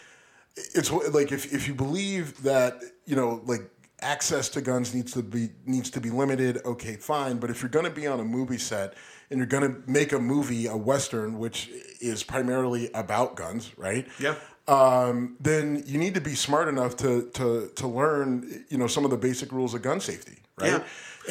[0.56, 3.62] it's like if, if you believe that you know like
[4.00, 7.68] access to guns needs to be needs to be limited okay fine but if you're
[7.68, 8.94] going to be on a movie set
[9.28, 11.68] and you're going to make a movie a western which
[12.00, 14.36] is primarily about guns right Yeah.
[14.68, 19.04] Um, then you need to be smart enough to to to learn you know some
[19.04, 20.82] of the basic rules of gun safety right Yeah.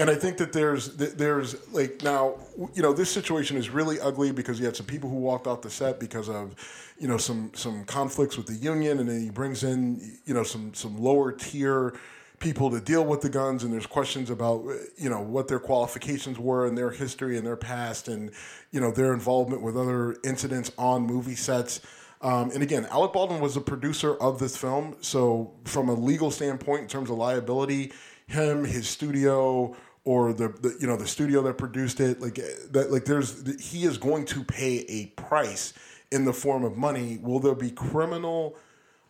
[0.02, 2.36] and I think that there's there's like now
[2.74, 5.62] you know this situation is really ugly because you had some people who walked off
[5.62, 6.56] the set because of
[7.00, 10.44] you know some some conflicts with the union and then he brings in you know
[10.44, 11.94] some some lower tier
[12.40, 14.64] people to deal with the guns and there's questions about
[14.98, 18.32] you know what their qualifications were and their history and their past and
[18.72, 21.82] you know their involvement with other incidents on movie sets
[22.22, 26.32] um, and again, Alec Baldwin was the producer of this film, so from a legal
[26.32, 27.94] standpoint, in terms of liability,
[28.26, 32.36] him, his studio, or the, the you know the studio that produced it, like
[32.72, 35.74] that, like there's he is going to pay a price
[36.12, 37.20] in the form of money.
[37.22, 38.56] Will there be criminal?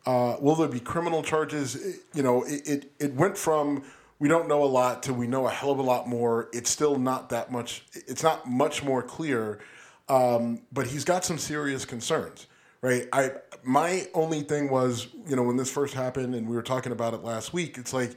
[0.05, 2.01] Uh, will there be criminal charges?
[2.13, 3.83] You know, it, it it went from
[4.19, 6.49] we don't know a lot to we know a hell of a lot more.
[6.51, 7.85] It's still not that much.
[7.93, 9.59] It's not much more clear,
[10.09, 12.46] um, but he's got some serious concerns
[12.81, 13.07] right?
[13.11, 13.31] I
[13.63, 17.13] my only thing was, you know, when this first happened and we were talking about
[17.13, 18.15] it last week, it's like,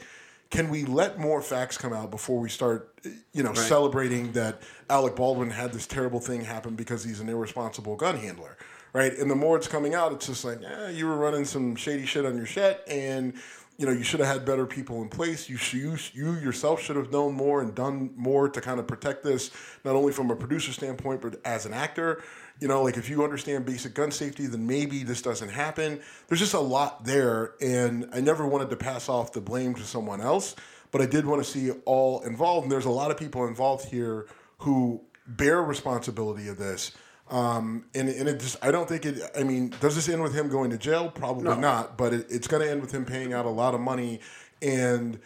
[0.51, 2.99] can we let more facts come out before we start,
[3.33, 7.97] you know, celebrating that Alec Baldwin had this terrible thing happen because he's an irresponsible
[7.97, 8.57] gun handler,
[8.93, 9.17] right?
[9.17, 12.07] And the more it's coming out, it's just like, eh, you were running some shady
[12.07, 13.35] shit on your set and.
[13.81, 15.49] You know, you should have had better people in place.
[15.49, 19.25] You, you you yourself should have known more and done more to kind of protect
[19.25, 19.51] this,
[19.87, 22.23] not only from a producer standpoint, but as an actor.
[22.61, 25.99] You know, like if you understand basic gun safety, then maybe this doesn't happen.
[26.29, 29.83] There's just a lot there, and I never wanted to pass off the blame to
[29.83, 30.57] someone else,
[30.91, 32.65] but I did want to see all involved.
[32.65, 34.27] And there's a lot of people involved here
[34.59, 36.93] who bear responsibility of this.
[37.31, 40.35] Um, and, and it just, I don't think it, I mean, does this end with
[40.35, 41.09] him going to jail?
[41.11, 43.81] Probably not, but it, it's going to end with him paying out a lot of
[43.81, 44.21] money.
[44.61, 45.19] And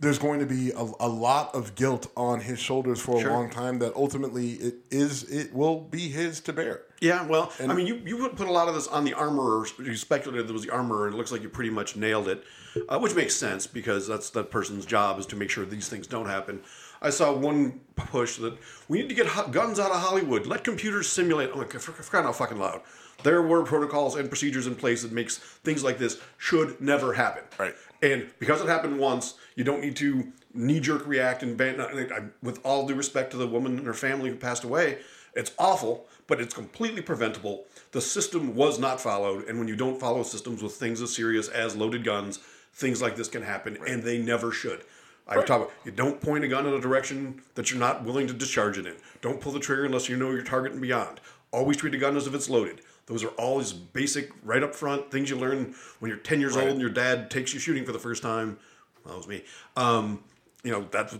[0.00, 3.50] there's going to be a, a lot of guilt on his shoulders for a long
[3.50, 6.82] time that ultimately it is, it will be his to bear.
[7.02, 9.66] Yeah, well, I mean, you, you would put a lot of this on the armorer.
[9.78, 12.44] You speculated there was the armorer, and it looks like you pretty much nailed it,
[12.88, 16.06] uh, which makes sense because that's that person's job is to make sure these things
[16.06, 16.60] don't happen.
[17.02, 18.56] I saw one push that
[18.88, 20.46] we need to get ho- guns out of Hollywood.
[20.46, 21.50] Let computers simulate.
[21.54, 22.82] Oh, for, for crying out fucking loud!
[23.22, 27.44] There were protocols and procedures in place that makes things like this should never happen.
[27.58, 27.74] Right.
[28.02, 31.80] And because it happened once, you don't need to knee jerk react and ban.
[31.80, 34.98] I- With all due respect to the woman and her family who passed away,
[35.34, 37.64] it's awful, but it's completely preventable.
[37.92, 41.48] The system was not followed, and when you don't follow systems with things as serious
[41.48, 42.38] as loaded guns,
[42.74, 44.82] things like this can happen, and they never should.
[45.30, 48.26] I talk about you don't point a gun in a direction that you're not willing
[48.26, 48.94] to discharge it in.
[49.22, 51.20] Don't pull the trigger unless you know your target and beyond.
[51.52, 52.80] Always treat a gun as if it's loaded.
[53.06, 56.56] Those are all these basic, right up front things you learn when you're 10 years
[56.56, 58.58] old and your dad takes you shooting for the first time.
[59.04, 59.42] Well, that was me.
[59.76, 60.22] Um,
[60.62, 61.16] you know, that's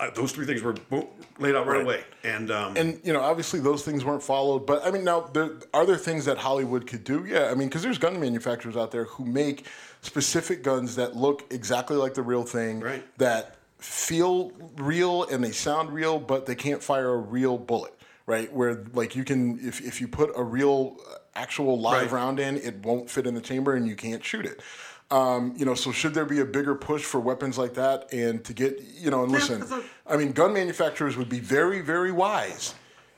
[0.00, 1.06] uh, those three things were boom,
[1.38, 2.04] laid out right, away.
[2.24, 5.50] And, um, and you know obviously those things weren't followed but i mean now there
[5.74, 8.90] are there things that hollywood could do yeah i mean because there's gun manufacturers out
[8.90, 9.66] there who make
[10.00, 13.04] specific guns that look exactly like the real thing Right.
[13.18, 17.92] that feel real and they sound real but they can't fire a real bullet
[18.26, 22.20] right where like you can if, if you put a real uh, actual live Right.
[22.20, 24.60] round in it won't fit in the chamber and you can't shoot it
[25.12, 28.42] um, you know, so should there be a bigger push for weapons like that, and
[28.46, 29.62] to get, you know, and listen,
[30.06, 32.74] I mean, gun manufacturers would be very, very wise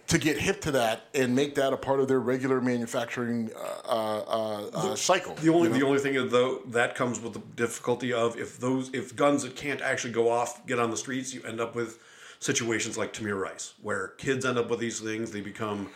[0.08, 3.88] to get hip to that and make that a part of their regular manufacturing uh,
[3.88, 5.34] uh, uh, cycle.
[5.36, 5.78] The only you know?
[5.78, 9.44] the only thing is though that comes with the difficulty of if those if guns
[9.44, 12.00] that can't actually go off get on the streets, you end up with
[12.40, 15.30] situations like Tamir Rice, where kids end up with these things.
[15.30, 15.90] They become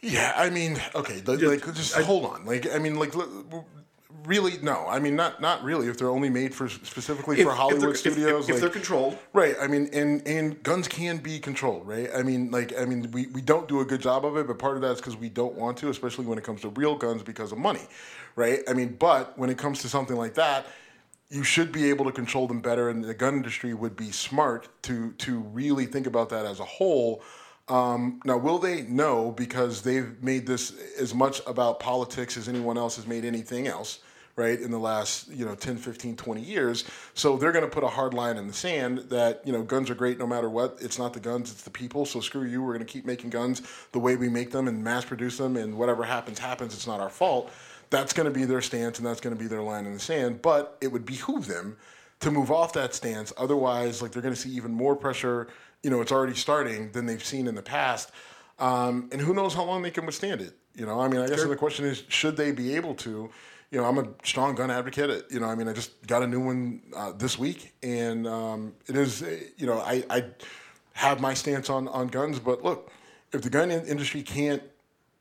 [0.00, 2.44] Yeah, I mean, okay, like, like, just hold on.
[2.44, 3.66] Like, I mean, like, l-
[4.26, 4.86] really, no.
[4.88, 5.88] I mean, not not really.
[5.88, 8.70] If they're only made for specifically If- for Hollywood if- studios, if, if like- they're
[8.70, 9.56] controlled, Right.
[9.60, 12.08] I mean, and and guns can be controlled, right?
[12.14, 14.58] I mean, like, I mean, we, we don't do a good job of it, but
[14.58, 16.94] part of that is because we don't want to, especially when it comes to real
[16.96, 17.86] guns because of money,
[18.36, 18.60] right?
[18.68, 20.66] I mean, but when it comes to something like that,
[21.30, 24.68] you should be able to control them better, and the gun industry would be smart
[24.82, 27.22] to to really think about that as a whole.
[27.72, 28.82] Um, now, will they?
[28.82, 33.66] No, because they've made this as much about politics as anyone else has made anything
[33.66, 34.00] else
[34.36, 36.84] right in the last you know 10 15 20 years.
[37.14, 39.88] So they're going to put a hard line in the sand that you know guns
[39.88, 40.76] are great no matter what.
[40.82, 42.04] It's not the guns it's the people.
[42.04, 44.84] So screw you we're going to keep making guns the way we make them and
[44.84, 46.74] mass produce them and whatever happens happens.
[46.74, 47.50] It's not our fault.
[47.88, 50.00] That's going to be their stance and that's going to be their line in the
[50.00, 50.42] sand.
[50.42, 51.78] But it would behoove them
[52.20, 53.32] to move off that stance.
[53.38, 55.48] Otherwise like they're going to see even more pressure
[55.82, 58.10] you know it's already starting than they've seen in the past.
[58.58, 61.00] Um, and who knows how long they can withstand it you know?
[61.00, 63.30] I mean i guess the question is should they be able to?
[63.70, 65.24] You know, I'm a strong gun advocate.
[65.30, 68.74] You know, I mean, I just got a new one uh, this week, and um,
[68.86, 70.24] it is, uh, you know, I, I
[70.92, 72.92] have my stance on on guns, but look,
[73.32, 74.62] if the gun industry can't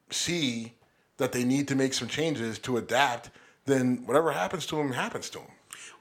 [0.10, 0.74] see
[1.15, 3.30] that they need to make some changes to adapt,
[3.65, 5.47] then whatever happens to them happens to them.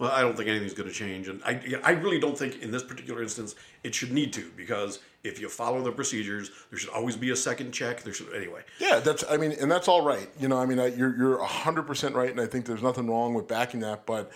[0.01, 2.71] Well, I don't think anything's going to change, and I, I really don't think in
[2.71, 6.89] this particular instance it should need to because if you follow the procedures, there should
[6.89, 8.03] always be a second check.
[8.03, 8.63] There should anyway.
[8.79, 9.25] Yeah, that's.
[9.31, 10.27] I mean, and that's all right.
[10.41, 13.09] You know, I mean, I, you're you're hundred percent right, and I think there's nothing
[13.11, 14.07] wrong with backing that.
[14.07, 14.33] But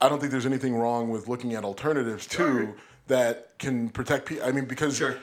[0.00, 2.74] I don't think there's anything wrong with looking at alternatives too
[3.08, 4.46] that can protect people.
[4.46, 5.16] I mean, because Sure.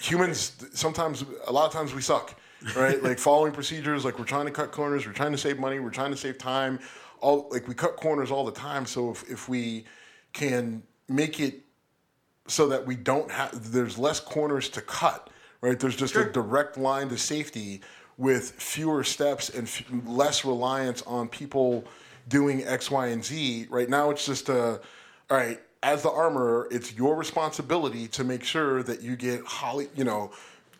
[0.00, 2.34] humans sometimes, a lot of times, we suck,
[2.76, 3.00] right?
[3.00, 5.90] like following procedures, like we're trying to cut corners, we're trying to save money, we're
[5.90, 6.80] trying to save time.
[7.24, 8.86] All like we cut corners all the time.
[8.86, 9.84] So if if we
[10.32, 11.54] can make it
[12.46, 15.30] so that we don't have there's less corners to cut
[15.64, 15.80] right?
[15.80, 17.80] There's just a direct line to safety
[18.18, 21.84] with fewer steps and f- less reliance on people
[22.28, 23.66] doing x y and z.
[23.70, 24.80] Right now it's just a
[25.30, 29.88] all right as the armorer it's your responsibility to make sure that you get holly
[29.94, 30.30] you know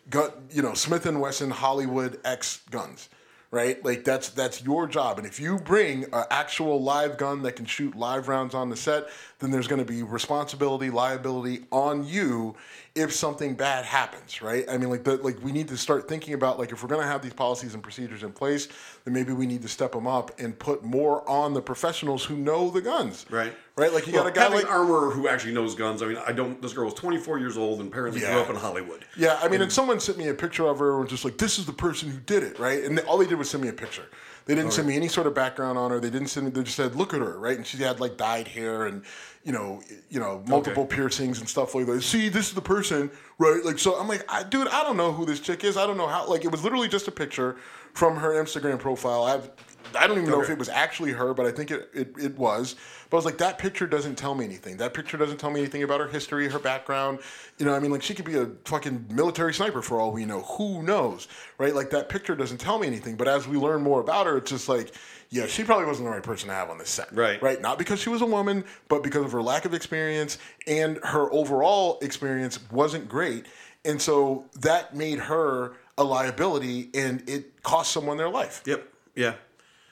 [0.09, 3.09] gun you know smith and wesson hollywood x guns
[3.55, 3.83] right?
[3.85, 5.17] Like that's that's your job.
[5.17, 8.75] And if you bring an actual live gun that can shoot live rounds on the
[8.75, 9.07] set,
[9.39, 12.55] then there's going to be responsibility, liability on you
[12.95, 14.63] if something bad happens, right?
[14.69, 17.01] I mean, like the, like we need to start thinking about like if we're going
[17.01, 18.69] to have these policies and procedures in place,
[19.03, 22.37] then maybe we need to step them up and put more on the professionals who
[22.37, 23.53] know the guns, Right.
[23.77, 23.91] Right?
[23.93, 26.01] Like you Well, got a guy like an armorer who actually knows guns.
[26.01, 26.61] I mean, I don't.
[26.61, 28.31] This girl was 24 years old and apparently Yeah.
[28.31, 29.03] grew up in Hollywood.
[29.17, 31.37] Yeah, I mean, and someone sent me a picture of her and was just like,
[31.37, 32.81] "This is the person who did it," right?
[32.85, 34.05] And all they did was send me a picture.
[34.45, 35.99] They didn't oh, send me any sort of background on her.
[35.99, 36.51] They didn't send me.
[36.51, 37.57] They just said, "Look at her," right?
[37.57, 39.03] And she had like dyed hair and
[39.45, 42.01] you know, you know, multiple piercings and stuff like that.
[42.01, 43.63] See, this is the person, right?
[43.63, 45.77] Like, so I'm like, I, dude, I don't know who this chick is.
[45.77, 46.27] I don't know how.
[46.27, 47.55] Like, it was literally just a picture
[47.93, 49.23] from her Instagram profile.
[49.23, 49.51] I've,
[49.97, 52.37] I don't even know if it was actually her, but I think it, it, it
[52.37, 52.75] was.
[53.09, 54.77] But I was like, that picture doesn't tell me anything.
[54.77, 57.19] That picture doesn't tell me anything about her history, her background.
[57.57, 60.25] You know, I mean, like she could be a fucking military sniper for all we
[60.25, 60.41] know.
[60.41, 61.73] Who knows, right?
[61.73, 63.15] Like that picture doesn't tell me anything.
[63.15, 64.93] But as we learn more about her, it's just like,
[65.29, 67.13] yeah, she probably wasn't the right person to have on this set.
[67.13, 67.41] Right.
[67.41, 67.61] Right.
[67.61, 71.31] Not because she was a woman, but because of her lack of experience and her
[71.33, 73.45] overall experience wasn't great.
[73.83, 78.61] And so that made her a liability and it cost someone their life.
[78.65, 78.87] Yep.
[79.15, 79.35] Yeah.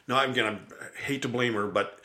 [0.08, 0.46] No, I'm again.
[0.72, 2.00] I hate to blame her, but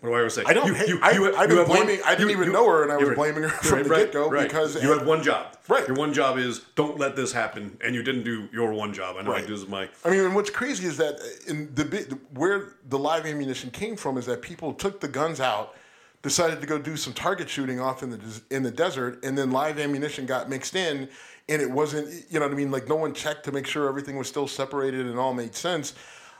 [0.00, 0.42] what do I always say?
[0.46, 3.10] I don't hate- I- I've been blaming- I didn't even know her, and I was
[3.14, 5.54] blaming her from the get-go because- you had one job.
[5.68, 5.86] Right.
[5.86, 9.16] Your one job is don't let this happen, and you didn't do your one job.
[9.18, 9.88] I know I do this my.
[10.04, 14.16] I mean, and what's crazy is that in the where the live ammunition came from
[14.18, 15.74] is that people took the guns out,
[16.22, 18.18] decided to go do some target shooting off in the
[18.50, 21.08] in the desert, and then live ammunition got mixed in,
[21.48, 22.08] and it wasn't.
[22.30, 22.70] You know what I mean?
[22.70, 25.92] Like no one checked to make sure everything was still separated and all made sense.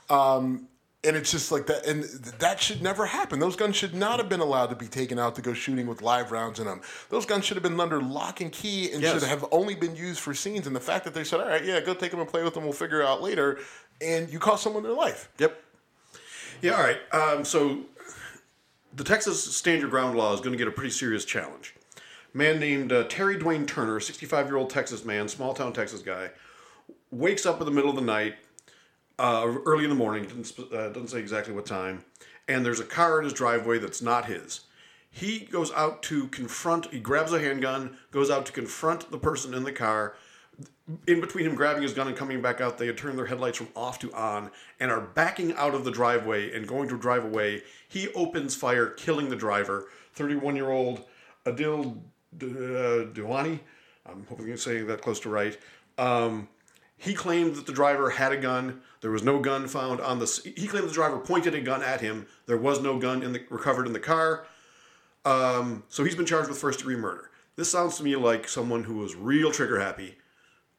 [0.09, 0.67] Um,
[1.05, 2.03] and it's just like that, and
[2.39, 3.39] that should never happen.
[3.39, 6.01] Those guns should not have been allowed to be taken out to go shooting with
[6.01, 6.81] live rounds in them.
[7.09, 9.13] Those guns should have been under lock and key and Yes.
[9.13, 10.67] should have only been used for scenes.
[10.67, 12.53] And the fact that they said, "All right, yeah, go take them and play with
[12.53, 12.63] them.
[12.63, 13.59] We'll figure it out later,"
[14.01, 15.29] and you cost someone their life.
[15.37, 15.63] Yep.
[16.61, 16.73] Yeah.
[16.73, 16.99] All right.
[17.13, 17.83] Um, so
[18.93, 21.75] the Texas Stand Your Ground law is going to get a pretty serious challenge.
[22.33, 26.01] A man named uh, Terry Dwayne Turner, 65 year old Texas man, small town Texas
[26.01, 26.31] guy,
[27.09, 28.35] wakes up in the middle of the night,
[29.19, 32.03] uh, early in the morning, doesn't, uh, doesn't say exactly what time,
[32.47, 34.61] and there's a car in his driveway that's not his.
[35.11, 39.53] He goes out to confront, he grabs a handgun, goes out to confront the person
[39.53, 40.15] in the car.
[41.07, 43.57] In between him grabbing his gun and coming back out, they had turned their headlights
[43.57, 47.25] from off to on and are backing out of the driveway and going to drive
[47.25, 47.61] away.
[47.87, 51.05] He opens fire, killing the driver, 31 year old
[51.45, 51.97] Adil
[52.41, 53.59] uh, Diwani.
[54.05, 55.57] I'm hoping I'm saying that close to right.
[55.97, 56.47] Um,
[56.99, 58.81] he claimed that the driver had a gun.
[58.99, 60.51] There was no gun found on the.
[60.57, 62.27] He claimed the driver pointed a gun at him.
[62.45, 64.45] There was no gun in the recovered in the car.
[65.23, 67.31] Um, so he's been charged with first degree murder.
[67.55, 70.17] This sounds to me like someone who was real trigger happy.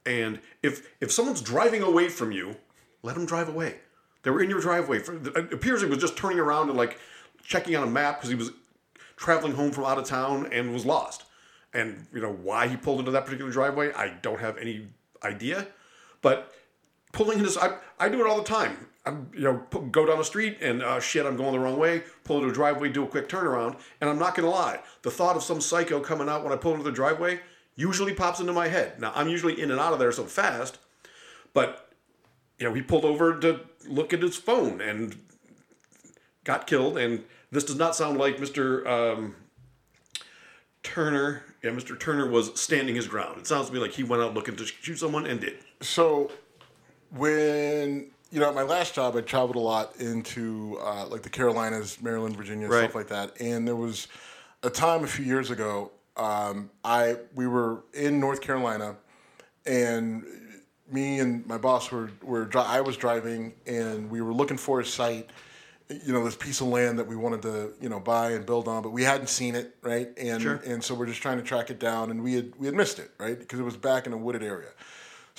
[0.05, 2.57] And if if someone's driving away from you,
[3.03, 3.77] let them drive away.
[4.23, 4.99] They were in your driveway.
[4.99, 6.99] It appears he was just turning around and like
[7.43, 8.51] checking on a map because he was
[9.17, 11.25] traveling home from out of town and was lost.
[11.73, 14.87] And you know why he pulled into that particular driveway, I don't have any
[15.25, 15.67] idea.
[16.23, 16.53] But
[17.13, 18.89] pulling into I, I do it all the time.
[19.07, 22.03] I'm you know go down the street and uh, shit I'm going the wrong way.
[22.25, 24.81] Pull into a driveway, do a quick turnaround, and I'm not gonna lie.
[25.03, 27.41] The thought of some psycho coming out when I pull into the driveway
[27.77, 29.01] usually pops into my head.
[29.01, 30.79] Now I'm usually in and out of there so fast,
[31.55, 31.91] but
[32.59, 35.17] you know he pulled over to look at his phone and
[36.45, 36.99] got killed.
[36.99, 38.87] And this does not sound like Mr.
[38.87, 39.37] Um,
[40.83, 41.43] Turner.
[41.63, 41.99] Yeah, Mr.
[41.99, 43.39] Turner was standing his ground.
[43.39, 45.59] It sounds to me like he went out looking to shoot someone and did.
[45.81, 46.31] So
[47.11, 51.31] when you know at my last job, I traveled a lot into uh, like the
[51.31, 52.81] Carolinas, Maryland, Virginia, Right.
[52.85, 53.41] stuff like that.
[53.41, 54.09] And there was
[54.63, 55.91] a time a few years ago.
[56.17, 58.97] Um, I we were in North Carolina,
[59.67, 60.25] and
[60.91, 64.81] me and my boss were were dri- I was driving, and we were looking for
[64.81, 65.31] a site.
[65.89, 68.69] You know, this piece of land that we wanted to you know buy and build
[68.69, 70.09] on, but we hadn't seen it, right?
[70.19, 70.61] And Sure.
[70.65, 72.99] and so we're just trying to track it down, and we had we had missed
[72.99, 73.37] it, right?
[73.39, 74.69] Because it was back in a wooded area.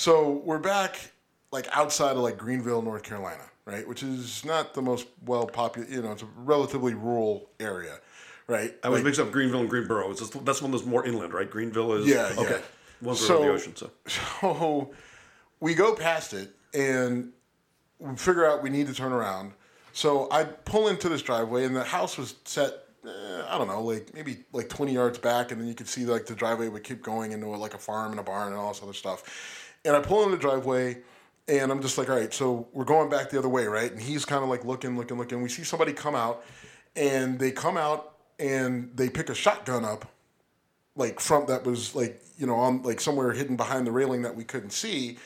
[0.01, 1.11] So we're back
[1.51, 3.87] like outside of like Greenville, North Carolina, right?
[3.87, 7.99] Which is not the most well populated, you know, it's a relatively rural area,
[8.47, 8.73] right?
[8.83, 10.09] I was Like- mixed up Greenville and Greensboro.
[10.09, 11.47] It's just, that's one that's more inland, right?
[11.47, 12.39] Greenville is Yeah, yeah.
[12.41, 12.61] okay.
[12.99, 13.91] One's So- the ocean, so
[14.41, 14.91] So
[15.59, 17.31] we go past it and
[17.99, 19.53] we figure out we need to turn around.
[19.93, 22.73] So I pull into this driveway and the house was set,
[23.05, 25.51] eh, I don't know, like maybe like 20 yards back.
[25.51, 28.09] And then you could see like the driveway would keep going into like a farm
[28.09, 29.61] and a barn and all this other stuff.
[29.86, 30.97] And I pull in the driveway
[31.47, 33.91] and I'm just like, all right, so we're going back the other way, right?
[33.91, 35.41] And he's kind of like looking, looking, looking.
[35.41, 36.43] We see somebody come out
[36.95, 40.11] and they come out and they pick a shotgun up
[40.95, 44.36] like from that was like you know on like somewhere hidden behind the railing that
[44.36, 45.17] we couldn't see.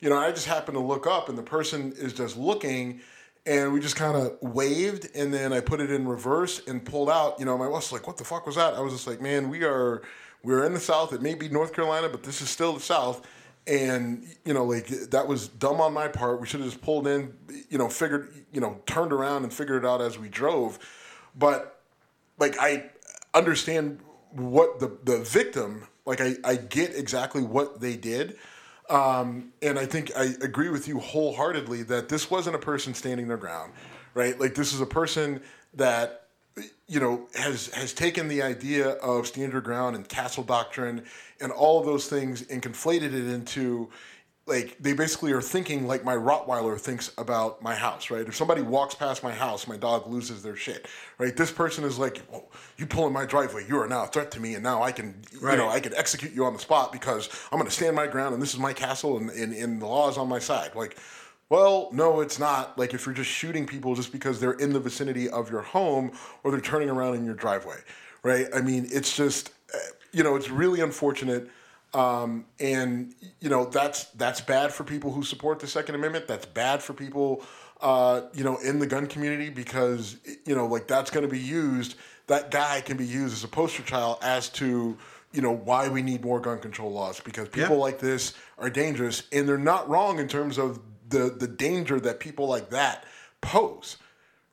[0.00, 3.00] You know i just happened to look up and the person is just looking
[3.46, 7.10] and we just kind of waved and then i put it in reverse and pulled
[7.10, 7.38] out.
[7.38, 8.74] You know my wife's like what the fuck was that?
[8.74, 10.02] I was just like man we are
[10.42, 11.12] we're in the south.
[11.12, 13.26] It may be north carolina but this is still the south
[13.66, 16.40] and you know like that was dumb on my part.
[16.40, 17.34] We should have just pulled in
[17.68, 20.78] you know figured you know turned around and figured it out as we drove.
[21.36, 21.80] But
[22.38, 22.90] like I
[23.32, 24.00] understand
[24.30, 28.36] what the the victim like I, I get exactly what they did.
[28.90, 33.28] Um, and I think I agree with you wholeheartedly that this wasn't a person standing
[33.28, 33.72] their ground
[34.14, 34.38] right?
[34.40, 35.42] Like this is a person
[35.74, 36.23] that
[36.86, 41.04] you know has has taken the idea of stand your ground and castle doctrine
[41.40, 43.90] and all of those things and conflated it into
[44.46, 48.26] like they basically are thinking like my Rottweiler thinks about my house, right?
[48.26, 50.86] If somebody walks past my house, my dog loses their shit,
[51.18, 51.34] right?
[51.34, 54.30] This person is like, well, you pull in my driveway, you are now a threat
[54.32, 55.52] to me, and now I can, Right.
[55.52, 58.06] you know, I can execute you on the spot because I'm going to stand my
[58.06, 60.74] ground, and this is my castle, and, and, and the law is on my side.
[60.74, 60.98] Like,
[61.54, 62.76] well, no, it's not.
[62.76, 66.10] Like if you're just shooting people just because they're in the vicinity of your home
[66.42, 67.78] or they're turning around in your driveway,
[68.22, 68.46] right?
[68.54, 69.78] I mean, it's just, uh,
[70.12, 71.48] you know, it's really unfortunate.
[71.92, 76.26] Um, and you know that's that's bad for people who support the Second Amendment.
[76.26, 77.44] That's bad for people,
[77.80, 81.38] uh, you know, in the gun community because you know, like that's going to be
[81.38, 81.94] used.
[82.26, 84.98] That guy can be used as a poster child as to
[85.32, 87.82] you know why we need more gun control laws because people Yeah.
[87.82, 90.80] like this are dangerous, and they're not wrong in terms of
[91.14, 93.04] the the danger that people like that
[93.40, 93.96] pose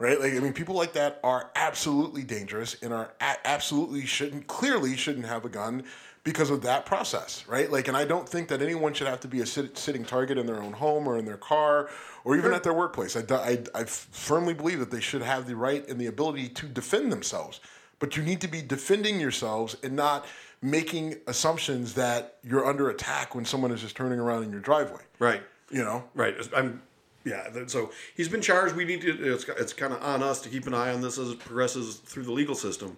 [0.02, 0.20] right?
[0.20, 4.98] Like, I mean, people like that are absolutely dangerous and are a- absolutely shouldn't, clearly
[4.98, 5.84] shouldn't have a gun
[6.24, 7.72] because of that process, right?
[7.72, 10.40] Like, and I don't think that anyone should have to be a sit- sitting target
[10.40, 11.90] in their own home or in their car
[12.24, 13.16] or even at their workplace.
[13.16, 16.66] I, I, I firmly believe that they should have the right and the ability to
[16.66, 17.60] defend themselves.
[18.00, 20.26] But you need to be defending yourselves and not
[20.64, 25.02] making assumptions that you're under attack when someone is just turning around in your driveway.
[25.20, 25.44] right.
[25.72, 26.04] You know?
[26.14, 26.36] Right.
[26.56, 26.82] I'm.
[27.24, 27.66] Yeah.
[27.68, 28.76] So he's been charged.
[28.76, 29.34] We need to.
[29.34, 31.98] It's, it's kind of on us to keep an eye on this as it progresses
[31.98, 32.98] through the legal system.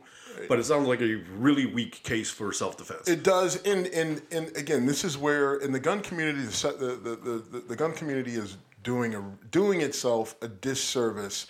[0.49, 3.07] But it sounds like a really weak case for self-defense.
[3.07, 7.15] It does, and and and again, this is where in the gun community, the the
[7.15, 11.45] the, the, the gun community is doing a doing itself a disservice,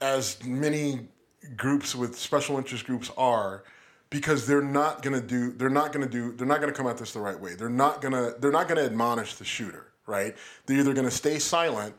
[0.00, 1.08] as many
[1.56, 3.64] groups with special interest groups are,
[4.10, 7.12] because they're not gonna do they're not gonna do they're not gonna come at this
[7.12, 7.54] the right way.
[7.54, 10.36] They're not gonna they're not gonna admonish the shooter, right?
[10.66, 11.94] They're either gonna stay silent,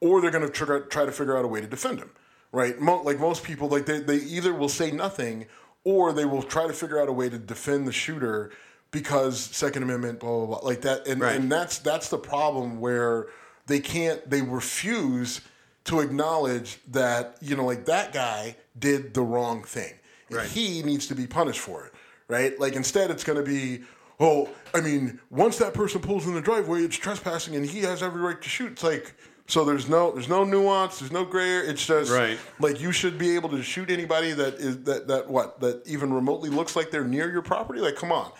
[0.00, 2.10] or they're gonna try, try to figure out a way to defend him,
[2.52, 2.78] right?
[2.80, 5.46] Mo, like most people, like they, they either will say nothing
[5.84, 8.50] or they will try to figure out a way to defend the shooter
[8.90, 11.36] because Second Amendment, blah blah blah, like that, and Right.
[11.36, 13.26] and that's that's the problem where
[13.66, 15.40] they can't, they refuse
[15.84, 19.94] to acknowledge that you know, like that guy did the wrong thing,
[20.30, 20.46] Right.
[20.46, 21.92] he needs to be punished for it,
[22.28, 22.58] right?
[22.58, 23.82] Like instead, it's going to be.
[24.20, 28.00] Oh, I mean, once that person pulls in the driveway, it's trespassing, and he has
[28.02, 28.70] every right to shoot.
[28.72, 29.12] It's like,
[29.48, 31.70] so there's no, there's no nuance, there's no gray area.
[31.70, 32.38] It's just Right.
[32.60, 36.12] like you should be able to shoot anybody that is that that what that even
[36.12, 37.80] remotely looks like they're near your property.
[37.80, 38.30] Like, come on.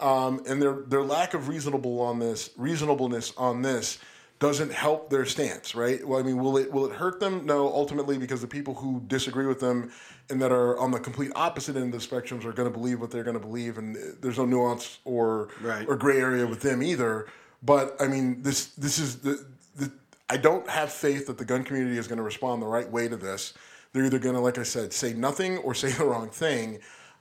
[0.00, 3.98] Um, and their their lack of reasonable on this reasonableness on this
[4.40, 6.06] doesn't help their stance, right?
[6.06, 7.46] Well, I mean, will it will it hurt them?
[7.46, 9.92] No, ultimately, because the people who disagree with them
[10.30, 13.00] and that are on the complete opposite end of the spectrums are going to believe
[13.00, 15.86] what they're going to believe, and there's no nuance or Right.
[15.88, 17.26] or gray area with them either.
[17.62, 19.44] But I mean, this this is the,
[19.76, 19.90] the
[20.28, 23.08] I don't have faith that the gun community is going to respond the right way
[23.08, 23.54] to this.
[23.92, 26.78] They're either going to, like I said, say nothing or say the wrong thing,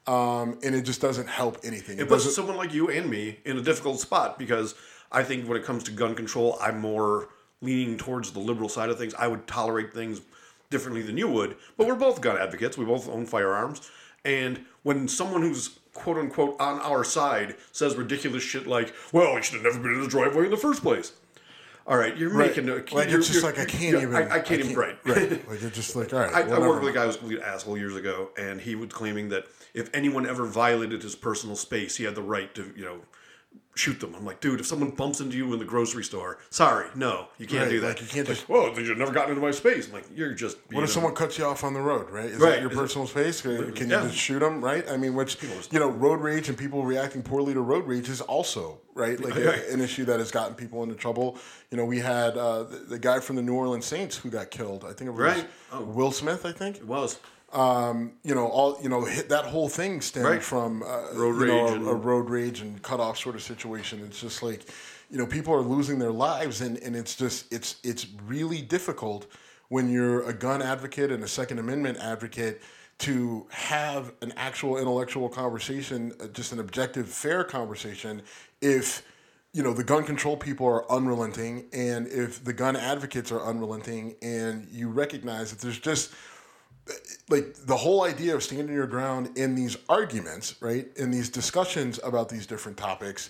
[0.07, 1.99] um, and it just doesn't help anything.
[1.99, 4.75] It puts someone like you and me in a difficult spot because
[5.11, 7.29] I think when it comes to gun control, I'm more
[7.61, 9.13] leaning towards the liberal side of things.
[9.15, 10.21] I would tolerate things
[10.69, 12.77] differently than you would, but we're both gun advocates.
[12.77, 13.89] We both own firearms.
[14.23, 19.41] And when someone who's quote unquote on our side says ridiculous shit like, well, you
[19.41, 21.13] should have never been in the driveway in the first place.
[21.87, 22.49] All right, you're Right.
[22.49, 24.15] making a like you're- it's just you're- like I can't even.
[24.15, 24.97] I, I can't even right.
[25.05, 25.31] right.
[25.49, 26.31] Like it's just like all right.
[26.33, 28.75] I, I worked with a guy who was a complete asshole years ago, and he
[28.75, 32.71] was claiming that if anyone ever violated his personal space, he had the right to,
[32.75, 32.99] you know,
[33.79, 34.13] shoot them.
[34.13, 37.47] I'm like, dude, if someone bumps into you in the grocery store, sorry, no, you
[37.47, 37.87] can't Right, do that.
[37.87, 39.87] like, you can't Like, just- Well, you've never gotten into my space.
[39.87, 40.57] I'm like, you're just.
[40.71, 42.25] What if someone cuts you off on the road, right?
[42.25, 42.51] Is Right.
[42.51, 43.41] that your Is it- personal space?
[43.41, 44.01] Can can Yeah.
[44.03, 44.87] you just shoot them, right?
[44.89, 45.37] I mean, which,
[45.71, 49.17] you know, road rage and people reacting poorly to road rage is also, right?
[49.29, 51.37] Like a- an issue that has gotten people into trouble.
[51.71, 54.51] You know, we had uh, the, the guy from the New Orleans Saints who got
[54.51, 54.83] killed.
[54.83, 55.47] I think it was Right.
[55.71, 55.81] Oh.
[55.83, 56.77] Will Smith, I think.
[56.77, 57.17] It was.
[57.51, 60.43] Um, you know, all you know, hit, that whole thing stemmed Right.
[60.43, 63.35] from uh, Road you know, rage a, and- a road rage and cut off sort
[63.35, 64.01] of situation.
[64.05, 64.65] It's just like,
[65.09, 69.25] you know, people are losing their lives, and, and it's just it's it's really difficult
[69.69, 72.61] when you're a gun advocate and a Second Amendment advocate
[72.99, 78.21] to have an actual intellectual conversation, uh, just an objective, fair conversation,
[78.61, 79.03] if
[79.53, 84.13] you know the gun control people are unrelenting, and if the gun advocates are unrelenting,
[84.21, 86.13] and you recognize that there's just
[87.29, 91.99] like the whole idea of standing your ground in these arguments, right, in these discussions
[92.03, 93.29] about these different topics,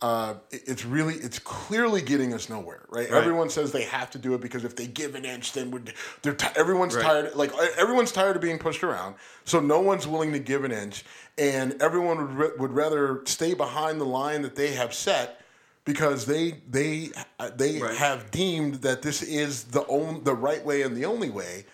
[0.00, 3.10] uh, it's really, it's clearly getting us nowhere, right?
[3.10, 3.18] Right.
[3.18, 5.92] Everyone says they have to do it because if they give an inch, then would
[6.22, 7.04] they're ti everyone's Right.
[7.04, 10.70] tired, like everyone's tired of being pushed around, so no one's willing to give an
[10.70, 11.04] inch,
[11.36, 15.40] and everyone would re- would rather stay behind the line that they have set
[15.84, 17.10] because they they
[17.56, 17.96] they Right.
[17.96, 21.64] have deemed that this is the on, the right way and the only way.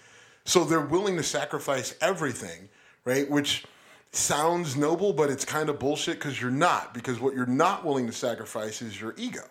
[0.45, 2.68] So they're willing to sacrifice everything,
[3.05, 3.28] right?
[3.30, 3.64] Which
[4.12, 6.92] sounds noble, but it's kind of bullshit because you're not.
[6.95, 9.42] Because what you're not willing to sacrifice is your ego,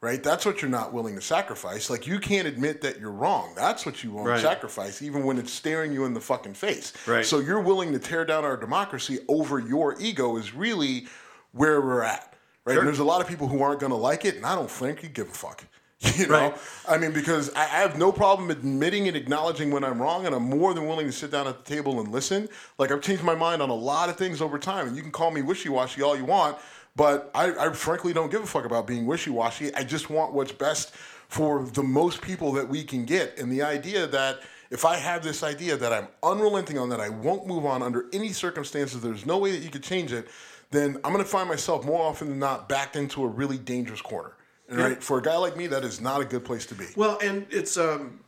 [0.00, 0.22] right?
[0.22, 1.88] That's what you're not willing to sacrifice.
[1.88, 3.52] Like you can't admit that you're wrong.
[3.54, 4.40] That's what you won't Right.
[4.40, 6.92] sacrifice, even when it's staring you in the fucking face.
[7.06, 7.24] Right.
[7.24, 11.06] So you're willing to tear down our democracy over your ego is really
[11.52, 12.72] where we're at, right?
[12.74, 12.80] Sure.
[12.80, 14.70] And there's a lot of people who aren't going to like it, and I don't
[14.70, 15.64] frankly give a fuck.
[16.16, 16.58] You know, Right.
[16.88, 20.44] I mean, because I, have no problem admitting and acknowledging when I'm wrong, and I'm
[20.44, 22.48] more than willing to sit down at the table and listen.
[22.78, 25.10] Like I've changed my mind on a lot of things over time, and you can
[25.10, 26.56] call me wishy-washy all you want,
[26.96, 29.74] but I, I frankly don't give a fuck about being wishy-washy.
[29.74, 30.94] I just want what's best
[31.28, 34.40] for the most people that we can get, and the idea that
[34.70, 38.06] if I have this idea that I'm unrelenting on that, I won't move on under
[38.12, 39.00] any circumstances.
[39.00, 40.28] There's no way that you could change it.
[40.70, 44.02] Then I'm going to find myself more often than not backed into a really dangerous
[44.02, 44.32] corner.
[44.68, 46.84] And right, for a guy like me, that is not a good place to be.
[46.94, 48.20] Well, and it's um,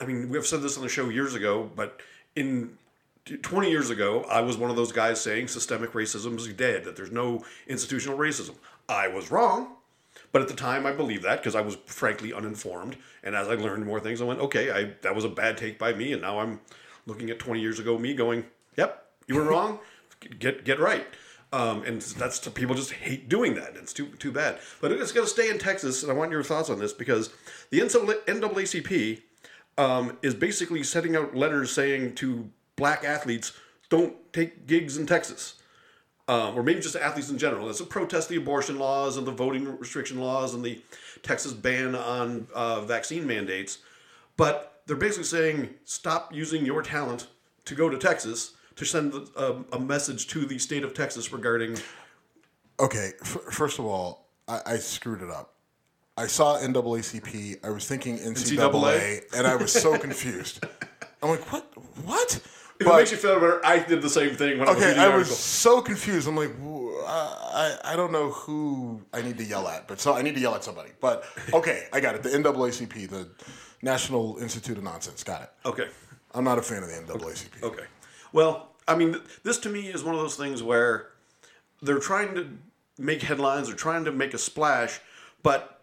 [0.00, 2.00] I mean, we've said this on the show years ago, but
[2.34, 2.76] in
[3.42, 6.96] 20 years ago, I was one of those guys saying systemic racism is dead, that
[6.96, 8.54] there's no institutional racism.
[8.88, 9.76] I was wrong,
[10.32, 12.96] but at the time I believed that because I was frankly uninformed.
[13.22, 15.78] And as I learned more things, I went, okay, I, that was a bad take
[15.78, 16.12] by me.
[16.12, 16.60] And now I'm
[17.06, 18.44] looking at 20 years ago me going,
[18.76, 19.80] yep, you were wrong,
[20.38, 21.06] get, get right.
[21.56, 23.76] Um, and that's people just hate doing that.
[23.76, 24.58] It's too too bad.
[24.82, 27.30] But it's going to stay in Texas, and I want your thoughts on this because
[27.70, 29.22] the NAACP
[29.78, 33.54] um, is basically sending out letters saying to black athletes,
[33.88, 35.54] "Don't take gigs in Texas."
[36.28, 37.70] Um, or maybe just athletes in general.
[37.70, 40.82] It's a protest the abortion laws and the voting restriction laws and the
[41.22, 43.78] Texas ban on uh, vaccine mandates.
[44.36, 47.28] But they're basically saying stop using your talent
[47.64, 51.76] to go to Texas to send a, a message to the state of Texas regarding.
[52.78, 55.54] Okay, f- first of all, I, I screwed it up.
[56.18, 57.64] I saw NAACP.
[57.64, 59.22] I was thinking NCAA, NCAA?
[59.36, 60.64] and I was so confused.
[61.22, 61.64] I'm like, what?
[62.04, 62.40] What?
[62.78, 64.88] If it makes you feel better, I did the same thing when I was okay,
[64.88, 66.28] reading I was so confused.
[66.28, 66.50] I'm like,
[67.06, 70.34] I I, I don't know who I need to yell at, but so I need
[70.34, 70.90] to yell at somebody.
[71.00, 71.24] But
[71.54, 72.22] okay, I got it.
[72.22, 73.28] The NAACP, the
[73.80, 75.24] National Institute of Nonsense.
[75.24, 75.50] Got it.
[75.64, 75.88] Okay.
[76.34, 77.62] I'm not a fan of the NAACP.
[77.62, 77.84] Okay.
[78.36, 81.06] Well, I mean, this to me is one of those things where
[81.80, 82.46] they're trying to
[82.98, 85.00] make headlines, they're trying to make a splash,
[85.42, 85.80] but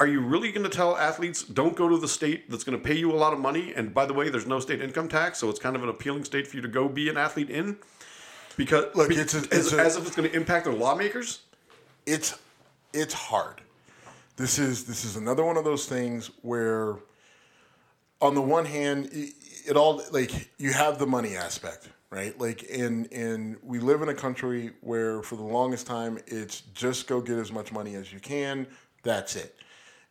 [0.00, 2.82] are you really going to tell athletes don't go to the state that's going to
[2.84, 3.72] pay you a lot of money?
[3.76, 6.24] And by the way, there's no state income tax, so it's kind of an appealing
[6.24, 7.76] state for you to go be an athlete in.
[8.56, 11.42] Because Look, it's a- as, a- as if it's going to impact their lawmakers.
[12.06, 12.36] it's
[12.92, 13.60] it's hard.
[14.36, 16.96] This is this is another one of those things where,
[18.20, 19.10] on the one hand,
[19.68, 22.38] it, all like you have the money aspect, right?
[22.38, 27.06] Like, in in we live in a country where for the longest time it's just
[27.06, 28.66] go get as much money as you can.
[29.02, 29.54] That's it,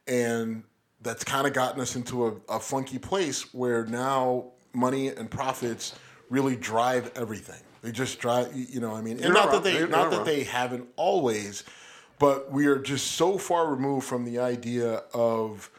[0.08, 0.64] and
[1.01, 5.97] that's kind of gotten us into a, a funky place where now money and profits
[6.30, 7.62] really drive everything.
[7.82, 8.93] They just drive, you know.
[8.95, 11.64] I mean, and not not that they You're not not that they haven't always,
[12.20, 15.70] but we are just so far removed from the idea of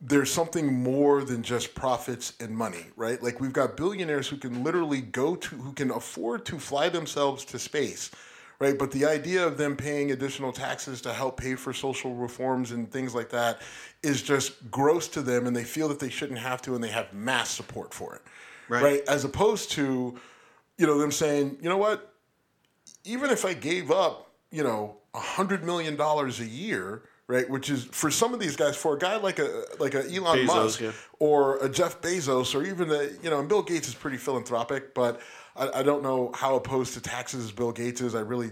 [0.00, 3.22] there's something more than just profits and money, right?
[3.22, 7.44] Like we've got billionaires who can literally go to, who can afford to fly themselves
[7.46, 8.10] to space,
[8.58, 8.78] right?
[8.78, 12.90] But the idea of them paying additional taxes to help pay for social reforms and
[12.90, 13.60] things like that
[14.02, 16.88] is just gross to them, and they feel that they shouldn't have to, and they
[16.88, 18.22] have mass support for it,
[18.68, 18.82] Right.
[18.82, 19.02] right?
[19.06, 20.18] As opposed to,
[20.78, 22.14] you know, them saying, you know what,
[23.04, 27.48] even if I gave up, you know, a hundred million dollars a year, right?
[27.48, 30.40] Which is for some of these guys, for a guy like a like a Elon
[30.40, 30.92] Bezos, Musk yeah.
[31.20, 34.94] or a Jeff Bezos or even a you know, and Bill Gates is pretty philanthropic,
[34.94, 35.20] but
[35.56, 38.16] I, I don't know how opposed to taxes Bill Gates is.
[38.16, 38.50] I really,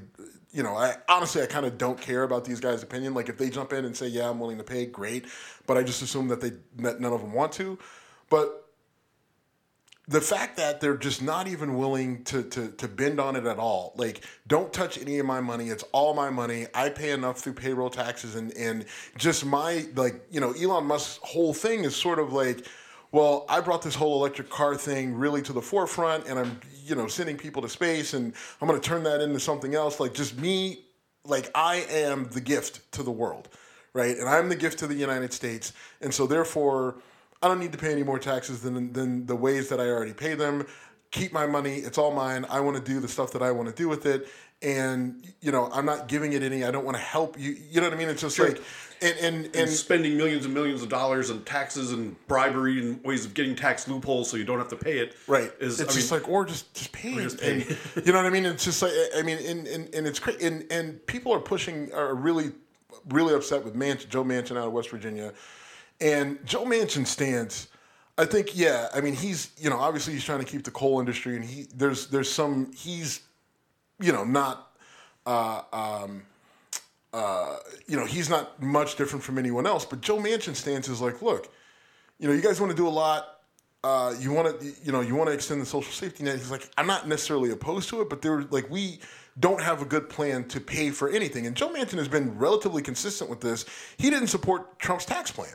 [0.53, 3.14] you know, I honestly I kind of don't care about these guys' opinion.
[3.14, 5.26] Like if they jump in and say, yeah, I'm willing to pay, great,
[5.66, 7.79] but I just assume that they that none of them want to,
[8.31, 8.68] but
[10.09, 13.59] the fact that they're just not even willing to, to to bend on it at
[13.59, 13.93] all.
[13.97, 15.69] Like don't touch any of my money.
[15.69, 16.67] It's all my money.
[16.75, 18.87] I pay enough through payroll taxes and and
[19.19, 22.67] just my like you know elon musk's whole thing is sort of like
[23.13, 26.95] well i brought this whole electric car thing really to the forefront and i'm you
[26.95, 30.01] know sending people to space and i'm going to turn that into something else.
[30.01, 30.85] Like just me
[31.25, 33.49] like i am the gift to the world
[33.93, 34.17] right?
[34.17, 35.73] And i'm the gift to the united states.
[36.01, 36.97] And so therefore
[37.43, 40.12] I don't need to pay any more taxes than than the ways that I already
[40.12, 40.66] pay them.
[41.11, 42.45] Keep my money; it's all mine.
[42.51, 44.28] I want to do the stuff that I want to do with it,
[44.61, 46.64] and you know, I'm not giving it any.
[46.64, 47.57] I don't want to help you.
[47.70, 48.09] You know what I mean?
[48.09, 48.61] It's just like,
[49.01, 53.03] and and and, and spending millions and millions of dollars in taxes and bribery and
[53.05, 55.14] ways of getting tax loopholes so you don't have to pay it.
[55.28, 55.53] right.
[55.61, 57.12] Is it's I just mean, like, or just just pay.
[57.12, 57.22] it.
[57.22, 57.53] just pay.
[57.53, 58.47] And, you know what I mean?
[58.47, 60.45] It's just like, I mean, and and, and it's crazy.
[60.45, 62.51] And and people are pushing, are really,
[63.11, 65.32] really upset with Manchin, Joe Manchin out of West Virginia,
[66.01, 67.69] and Joe Manchin stands.
[68.17, 68.89] I think, yeah.
[68.95, 71.67] I mean, he's you know obviously he's trying to keep the coal industry, and he
[71.75, 73.21] there's there's some he's
[74.01, 74.73] you know not
[75.27, 76.23] uh, um,
[77.13, 79.85] uh, you know he's not much different from anyone else.
[79.85, 81.53] But Joe Manchin's stance is like, look,
[82.19, 83.35] you know, you guys want to do a lot.
[83.85, 86.37] Uh, you want to, you know, you want to extend the social safety net.
[86.37, 88.99] He's like, I'm not necessarily opposed to it, but they're like, we
[89.39, 91.47] don't have a good plan to pay for anything.
[91.47, 93.65] And Joe Manchin has been relatively consistent with this.
[93.97, 95.53] He didn't support Trump's tax plan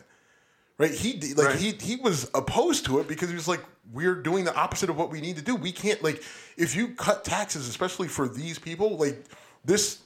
[0.77, 0.91] right?
[0.91, 1.55] He like Right.
[1.59, 3.61] he he was opposed to it because he was like,
[3.91, 5.55] we're doing the opposite of what we need to do.
[5.55, 6.23] We can't like
[6.57, 9.23] if you cut taxes, especially for these people, like
[9.65, 9.99] this.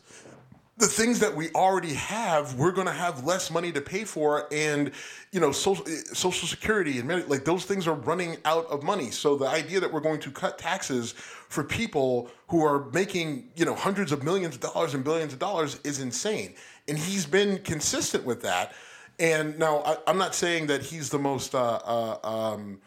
[0.79, 4.45] The things that we already have, we're going to have less money to pay for,
[4.53, 4.91] and
[5.31, 9.09] you know, social social security and Medi- like those things are running out of money.
[9.09, 13.65] So the idea that we're going to cut taxes for people who are making you
[13.65, 16.53] know hundreds of millions of dollars and billions of dollars is insane.
[16.87, 18.73] And he's been consistent with that.
[19.19, 22.79] And now I, I'm not saying that he's the most, uh, uh, um,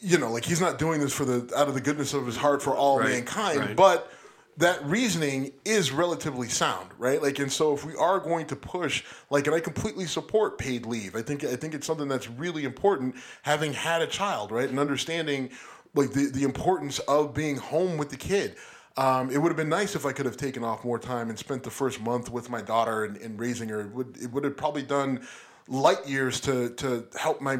[0.00, 2.36] you know, like he's not doing this for the out of the goodness of his
[2.36, 3.76] heart for all Right, mankind, right.
[3.76, 4.10] but
[4.58, 7.20] that reasoning is relatively sound, right?
[7.22, 10.86] Like, and so if we are going to push, like, and I completely support paid
[10.86, 11.14] leave.
[11.14, 13.16] I think I think it's something that's really important.
[13.42, 15.50] Having had a child, right, and understanding
[15.94, 18.56] like the the importance of being home with the kid.
[18.98, 21.38] Um, it would have been nice if I could have taken off more time and
[21.38, 23.80] spent the first month with my daughter and, and raising her.
[23.82, 25.26] It would it would have probably done
[25.68, 27.58] light years to to help my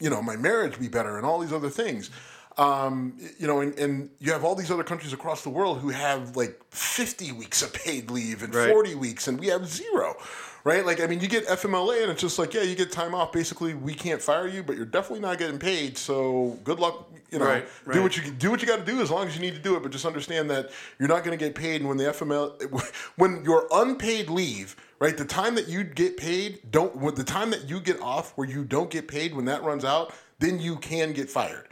[0.00, 2.10] you know my marriage be better and all these other things.
[2.58, 5.88] Um, you know, and, and you have all these other countries across the world who
[5.88, 8.68] have like 50 weeks of paid leave and Right.
[8.70, 10.16] 40 weeks, and we have zero,
[10.64, 10.84] right?
[10.84, 13.32] Like, I mean, you get FMLA, and it's just like, yeah, you get time off.
[13.32, 15.98] Basically, we can't fire you, but you're definitely not getting paid.
[15.98, 17.08] So good luck.
[17.30, 19.34] You know, Right, do what you do what you got to do as long as
[19.34, 19.82] you need to do it.
[19.82, 21.80] But just understand that you're not going to get paid.
[21.80, 26.60] And when the FML, when your unpaid leave, right, the time that you get paid,
[26.70, 29.62] don't when the time that you get off where you don't get paid when that
[29.62, 31.68] runs out, then you can get fired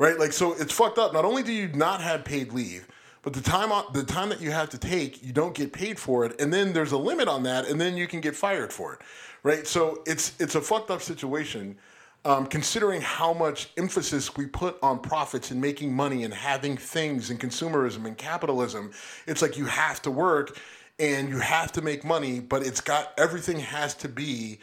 [0.00, 0.18] right?
[0.18, 1.12] Like, so it's fucked up.
[1.12, 2.88] Not only do you not have paid leave,
[3.22, 6.24] But the time the time that you have to take, you don't get paid for
[6.24, 8.94] it, and then there's a limit on that, and then you can get fired for
[8.94, 9.00] it,
[9.42, 9.66] right?
[9.66, 11.76] So it's it's a fucked up situation,
[12.24, 17.28] um, considering how much emphasis we put on profits and making money and having things
[17.28, 18.90] and consumerism and capitalism.
[19.26, 20.58] It's like you have to work
[20.98, 24.60] and you have to make money, but it's got everything has to be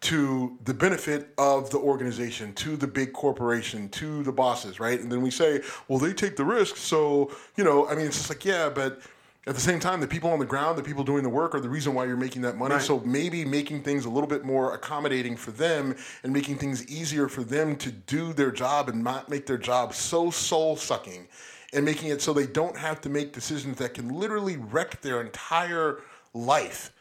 [0.00, 5.00] to the benefit of the organization, to the big corporation, to the bosses, right?
[5.00, 6.76] And then we say, well, they take the risk.
[6.76, 9.00] So, you know, I mean, it's just like, yeah, but
[9.48, 11.60] at the same time, the people on the ground, the people doing the work are
[11.60, 12.74] the reason why you're making that money.
[12.74, 12.82] Right.
[12.82, 17.28] So maybe making things a little bit more accommodating for them and making things easier
[17.28, 21.26] for them to do their job and not make their job so soul sucking
[21.72, 25.20] and making it so they don't have to make decisions that can literally wreck their
[25.20, 26.00] entire
[26.34, 26.92] life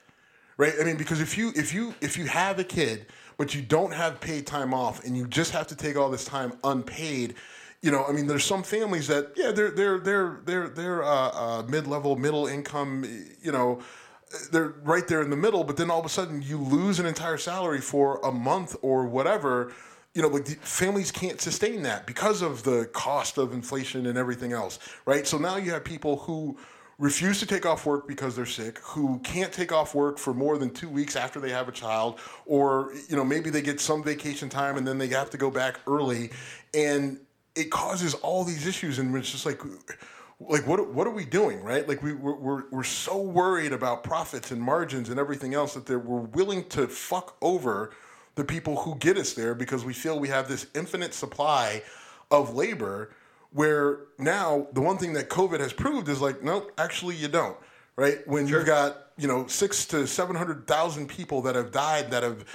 [0.58, 0.74] right?
[0.80, 3.06] I mean, because if you if you if you have a kid
[3.38, 6.26] but you don't have paid time off and you just have to take all this
[6.26, 7.36] time unpaid,
[7.82, 11.30] you know, I mean, there's some families that yeah, they're they're they're they're they're uh,
[11.30, 13.06] uh, mid level, middle income,
[13.42, 13.82] you know.
[14.52, 17.06] They're right there in the middle, but then all of a sudden you lose an
[17.06, 19.72] entire salary for a month or whatever
[20.18, 24.52] you know, like families can't sustain that because of the cost of inflation and everything
[24.52, 25.28] else, right?
[25.28, 26.58] So now you have people who
[27.00, 30.58] refuse to take off work because they're sick, who can't take off work for more
[30.58, 34.04] than two weeks after they have a child, or you know maybe they get some
[34.04, 36.32] vacation time and then they have to go back early,
[36.74, 37.20] and
[37.56, 39.62] it causes all these issues, and it's just like.
[40.40, 40.94] Like what?
[40.94, 41.88] What are we doing, right?
[41.88, 45.90] Like we we're, we're, we're so worried about profits and margins and everything else that
[45.90, 47.92] we're willing to fuck over
[48.36, 51.82] the people who get us there because we feel we have this infinite supply
[52.30, 53.10] of labor
[53.58, 57.58] where now the one thing that COVID has proved is like, nope, actually you don't.
[57.96, 58.60] Right when sure.
[58.60, 62.46] you've got you know six to seven hundred thousand people that have died that have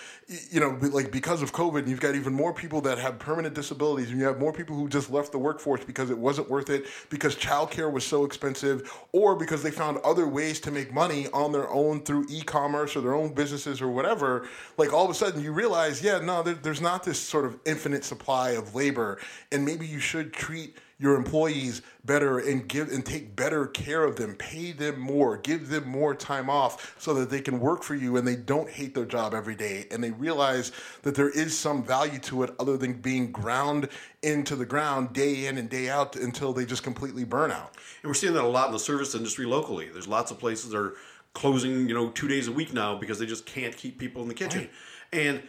[0.51, 3.55] you know like because of covid and you've got even more people that have permanent
[3.55, 6.71] disabilities and you have more people who just left the workforce because it wasn't worth
[6.71, 11.27] it because childcare was so expensive or because they found other ways to make money
[11.33, 14.47] on their own through e-commerce or their own businesses or whatever
[14.79, 17.59] like all of a sudden you realize yeah no there, there's not this sort of
[17.65, 19.19] infinite supply of labor
[19.51, 24.15] and maybe you should treat your employees better and give and take better care of
[24.17, 27.97] them pay them more give them more time off so that they can work for
[27.97, 30.71] you and they don't hate their job every day and they realize
[31.03, 33.89] that there is some value to it other than being ground
[34.23, 38.09] into the ground day in and day out until they just completely burn out and
[38.09, 40.79] we're seeing that a lot in the service industry locally there's lots of places that
[40.79, 40.95] are
[41.35, 44.29] closing you know two days a week now because they just can't keep people in
[44.29, 44.71] the kitchen right.
[45.13, 45.43] and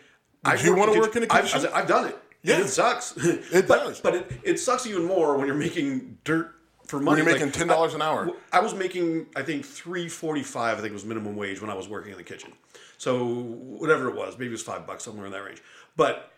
[0.44, 1.66] do you want to work in a kitchen?
[1.66, 2.18] I've, I've done it.
[2.44, 3.16] Yeah, it sucks.
[3.18, 4.02] It but, does.
[4.02, 6.54] But it, it sucks even more when you're making dirt
[6.86, 7.22] for money.
[7.22, 8.30] When you're making like, ten dollars an hour.
[8.52, 10.78] I, I was making I think three forty five.
[10.78, 12.52] I think it was minimum wage when I was working in the kitchen.
[12.98, 15.62] So whatever it was, maybe it was five bucks somewhere in that range.
[15.96, 16.32] But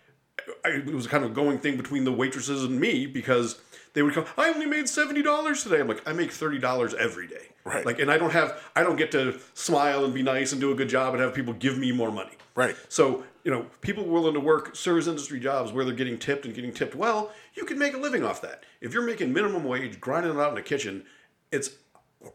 [0.64, 3.60] I, it was a kind of a going thing between the waitresses and me because
[3.94, 4.26] they would come.
[4.38, 5.80] I only made seventy dollars today.
[5.80, 7.48] I'm like, I make thirty dollars every day.
[7.64, 7.84] Right.
[7.84, 10.72] Like, and I don't have, I don't get to smile and be nice and do
[10.72, 12.34] a good job and have people give me more money.
[12.54, 12.76] Right.
[12.90, 16.54] So you know, people willing to work service industry jobs where they're getting tipped and
[16.56, 18.64] getting tipped well, you can make a living off that.
[18.82, 21.06] If you're making minimum wage, grinding it out in the kitchen,
[21.52, 21.70] it's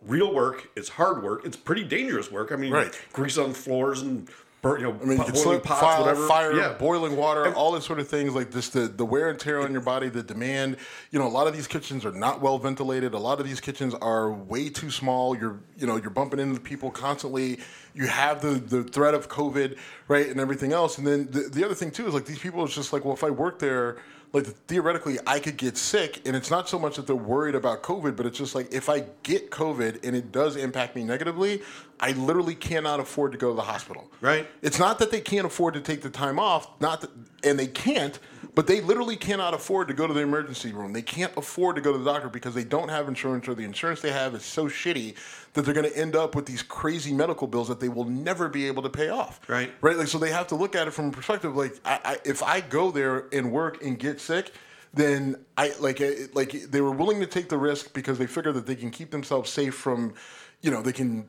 [0.02, 0.70] real work.
[0.76, 1.44] It's hard work.
[1.44, 2.52] It's pretty dangerous work.
[2.52, 2.98] I mean, right.
[3.12, 4.30] grease on floors and
[4.62, 6.26] burn, you know, I mean, pot, boiling pots, fire, whatever.
[6.26, 6.74] fire, yeah.
[6.74, 8.34] boiling water, and, all this sort of things.
[8.34, 10.76] Like just the, the wear and tear on your body, the demand.
[11.10, 13.14] You know, a lot of these kitchens are not well ventilated.
[13.14, 15.36] A lot of these kitchens are way too small.
[15.36, 17.58] You're, you know, you're bumping into people constantly.
[17.94, 20.98] You have the the threat of COVID, right, and everything else.
[20.98, 23.14] And then the, the other thing too is like these people is just like, well,
[23.14, 23.96] if I work there
[24.32, 27.82] like theoretically I could get sick, and it's not so much that they're worried about
[27.82, 31.62] COVID, but it's just like if I get COVID and it does impact me negatively,
[31.98, 34.10] I literally cannot afford to go to the hospital.
[34.20, 34.46] Right.
[34.62, 37.10] It's not that they can't afford to take the time off, not that,
[37.42, 38.18] and they can't,
[38.54, 40.92] but they literally cannot afford to go to the emergency room.
[40.92, 43.64] They can't afford to go to the doctor because they don't have insurance or the
[43.64, 45.16] insurance they have is so shitty
[45.54, 48.48] that they're going to end up with these crazy medical bills that they will never
[48.48, 49.40] be able to pay off.
[49.48, 49.72] Right.
[49.80, 49.96] Right.
[49.96, 52.42] Like so, they have to look at it from a perspective like, I, I, if
[52.42, 54.52] I go there and work and get sick,
[54.92, 56.02] then I like
[56.34, 59.10] like they were willing to take the risk because they figure that they can keep
[59.10, 60.14] themselves safe from,
[60.62, 61.28] you know, they can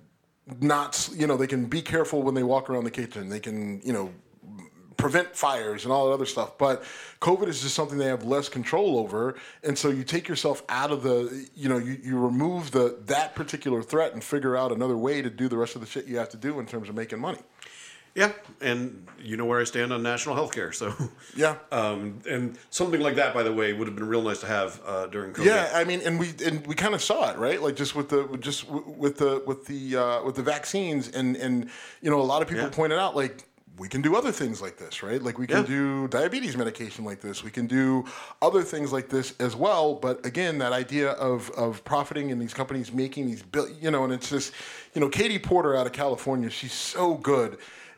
[0.59, 3.29] not you know they can be careful when they walk around the kitchen.
[3.29, 4.11] They can you know
[4.97, 6.57] prevent fires and all that other stuff.
[6.57, 6.83] But
[7.19, 10.91] COVID is just something they have less control over, and so you take yourself out
[10.91, 14.97] of the, you know, you, you remove the that particular threat and figure out another
[14.97, 16.95] way to do the rest of the shit you have to do in terms of
[16.95, 17.39] making money.
[18.13, 20.93] Yeah, and you know where I stand on national health care, so
[21.35, 21.55] yeah.
[21.71, 24.81] Um, and something like that, by the way, would have been real nice to have
[24.85, 25.45] uh, during COVID.
[25.45, 27.61] Yeah, I mean, and we and we kind of saw it, right?
[27.61, 31.69] Like just with the just with the with the uh, with the vaccines, and and
[32.01, 32.71] you know, a lot of people yeah.
[32.71, 33.47] pointed out like
[33.81, 35.21] we can do other things like this, right?
[35.27, 35.75] Like we can Yeah.
[35.77, 37.43] do diabetes medication like this.
[37.43, 38.05] We can do
[38.39, 39.95] other things like this as well.
[39.95, 44.03] But again, that idea of of profiting and these companies making these bill, you know,
[44.03, 44.53] and it's just,
[44.93, 47.57] you know, Katie Porter out of California, she's so good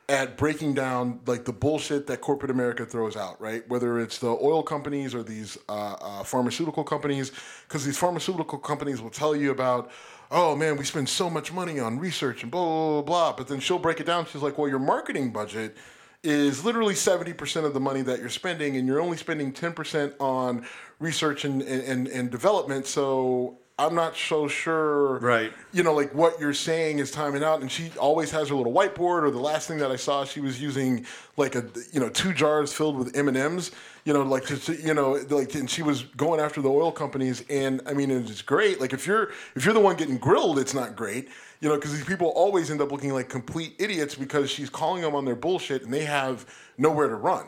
[0.10, 3.68] at breaking down like the bullshit that corporate America throws out, right?
[3.70, 7.32] Whether it's the oil companies or these uh, uh, pharmaceutical companies,
[7.68, 9.92] because these pharmaceutical companies will tell you about,
[10.34, 13.02] oh man, we spend so much money on research and blah blah blah.
[13.04, 13.34] blah.
[13.38, 14.26] But then she'll break it down.
[14.26, 15.78] She's like, well, your marketing budget
[16.24, 20.66] is literally 70% of the money that you're spending and you're only spending 10% on
[21.00, 25.52] research and, and, and development so i'm not so sure Right.
[25.74, 28.72] you know like what you're saying is timing out and she always has her little
[28.72, 31.06] whiteboard or the last thing that i saw she was using
[31.36, 33.72] like a you know two jars filled with m&ms
[34.06, 34.50] you know like
[34.84, 38.42] you know like and she was going after the oil companies and i mean it's
[38.42, 41.30] great like if you're if you're the one getting grilled it's not great
[41.62, 45.02] you know because these people always end up looking like complete idiots because she's calling
[45.02, 46.46] them on their bullshit and they have
[46.78, 47.46] nowhere to run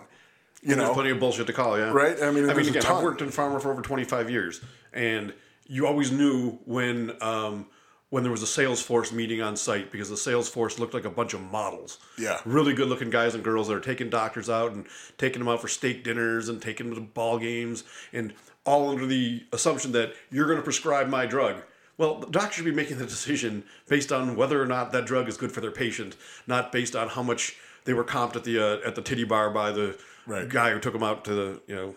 [0.65, 1.91] you There's know plenty of bullshit to call, yeah.
[1.91, 2.17] Right?
[2.23, 4.61] I mean, I mean, again, I've worked in pharma for over 25 years,
[4.93, 5.31] and
[5.67, 7.67] you always knew when um,
[8.09, 11.05] when there was a sales force meeting on site because the sales force looked like
[11.05, 11.97] a bunch of models.
[12.17, 12.39] Yeah.
[12.45, 14.85] Really good looking guys and girls that are taking doctors out and
[15.17, 17.83] taking them out for steak dinners and taking them to ball games
[18.13, 18.33] and
[18.65, 21.57] all under the assumption that you're going to prescribe my drug.
[21.97, 25.27] Well, the doctor should be making the decision based on whether or not that drug
[25.29, 28.59] is good for their patient, not based on how much they were comped at the
[28.59, 29.97] uh, at the titty bar by the
[30.27, 30.49] Right.
[30.49, 31.95] guy who took them out to the you know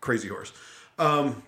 [0.00, 0.52] crazy horse.
[0.98, 1.42] Um,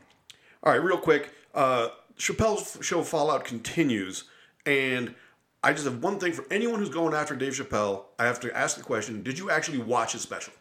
[0.63, 1.31] all right, real quick.
[1.55, 1.89] Uh,
[2.19, 4.25] Chappelle's show Fallout continues,
[4.67, 5.15] and
[5.63, 8.05] I just have one thing for anyone who's going after Dave Chappelle.
[8.19, 10.53] I have to ask the question: Did you actually watch his special?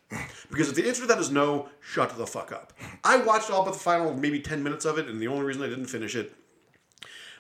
[0.50, 2.74] Because if the answer to that is no, shut the fuck up.
[3.04, 5.64] I watched all but the final maybe ten minutes of it, and the only reason
[5.64, 6.34] I didn't finish it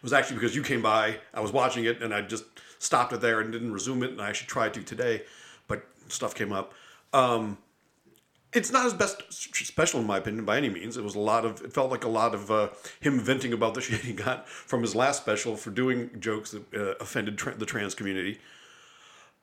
[0.01, 1.18] was actually because you came by.
[1.34, 2.45] I was watching it, and I just
[2.80, 4.11] stopped it there and didn't resume it.
[4.11, 5.24] And I actually tried to today,
[5.68, 6.74] but stuff came up.
[7.14, 7.57] Um,
[8.54, 10.97] it's not his best special in my opinion by any means.
[10.97, 11.62] It was a lot of.
[11.62, 14.82] It felt like a lot of uh, him venting about the shit he got from
[14.82, 18.39] his last special for doing jokes that uh, offended tra- the trans community.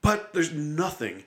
[0.02, 1.24] But there's nothing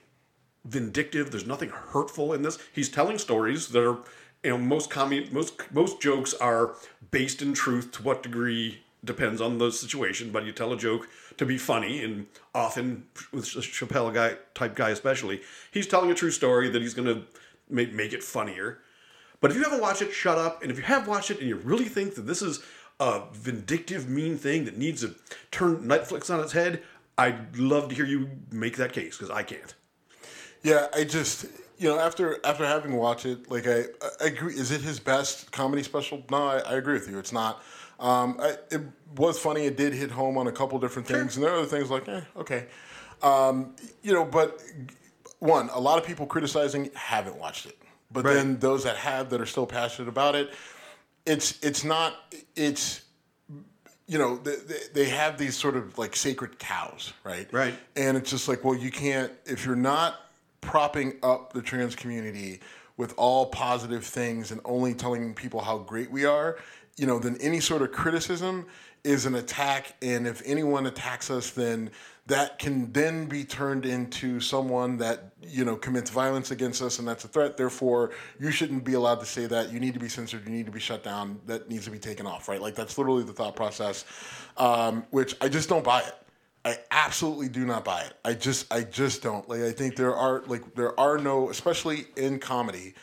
[0.64, 1.30] vindictive.
[1.30, 2.58] There's nothing hurtful in this.
[2.72, 3.98] He's telling stories that are,
[4.42, 6.74] you know, most comedy, most most jokes are
[7.10, 7.92] based in truth.
[7.92, 10.30] To what degree depends on the situation.
[10.30, 14.74] But you tell a joke to be funny, and often with Ch- Chappelle guy type
[14.74, 17.24] guy especially, he's telling a true story that he's going to
[17.68, 18.80] make make it funnier.
[19.40, 20.62] But if you haven't watched it, shut up.
[20.62, 22.62] And if you have watched it and you really think that this is
[22.98, 25.14] a vindictive, mean thing that needs to
[25.50, 26.82] turn Netflix on its head,
[27.18, 29.74] I'd love to hear you make that case because I can't.
[30.62, 31.46] Yeah, I just
[31.78, 33.84] you know after after having watched it, like I,
[34.20, 34.54] I agree.
[34.54, 36.22] Is it his best comedy special?
[36.30, 37.18] No, I, I agree with you.
[37.18, 37.62] It's not.
[38.00, 38.80] Um, I, it
[39.16, 39.66] was funny.
[39.66, 42.08] It did hit home on a couple different things, and there are other things like,
[42.08, 42.66] eh, okay,
[43.22, 44.24] um, you know.
[44.24, 44.60] But
[45.44, 47.78] one, a lot of people criticizing haven't watched it,
[48.10, 48.34] but Right.
[48.34, 50.52] then those that have that are still passionate about it,
[51.26, 52.14] it's it's not
[52.56, 53.02] it's
[54.06, 57.74] you know they, they- they have these sort of like sacred cows right Right.
[57.96, 60.20] and it's just like well you can't if you're not
[60.60, 62.60] propping up the trans community
[62.98, 66.58] with all positive things and only telling people how great we are
[66.98, 68.66] you know then any sort of criticism
[69.04, 71.90] is an attack and if anyone attacks us then
[72.26, 77.06] that can then be turned into someone that you know commits violence against us and
[77.06, 80.08] that's a threat therefore you shouldn't be allowed to say that you need to be
[80.08, 82.74] censored you need to be shut down that needs to be taken off right like
[82.74, 84.04] that's literally the thought process
[84.56, 86.14] um, which i just don't buy it
[86.64, 88.14] I absolutely do not buy it.
[88.24, 89.46] I just I just don't.
[89.48, 92.94] Like I think there are like there are no especially in comedy,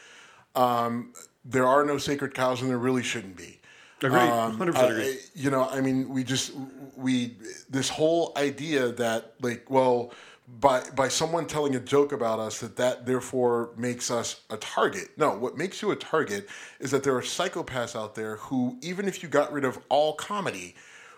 [0.56, 1.14] um,
[1.46, 3.61] there are no sacred cows and there really shouldn't be.
[4.04, 4.22] Agreed.
[4.22, 5.20] Um, 100% I- agree.
[5.36, 6.54] You know, I mean, we just
[6.96, 7.38] we
[7.70, 10.12] this whole idea that like, well,
[10.60, 15.10] by by someone telling a joke about us that that therefore makes us a target.
[15.18, 16.50] No, what makes you a target
[16.80, 20.14] is that there are psychopaths out there who, even if you got rid of all
[20.14, 20.76] comedy,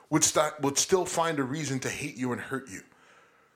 [0.09, 2.81] would st- would still find a reason to hate you and hurt you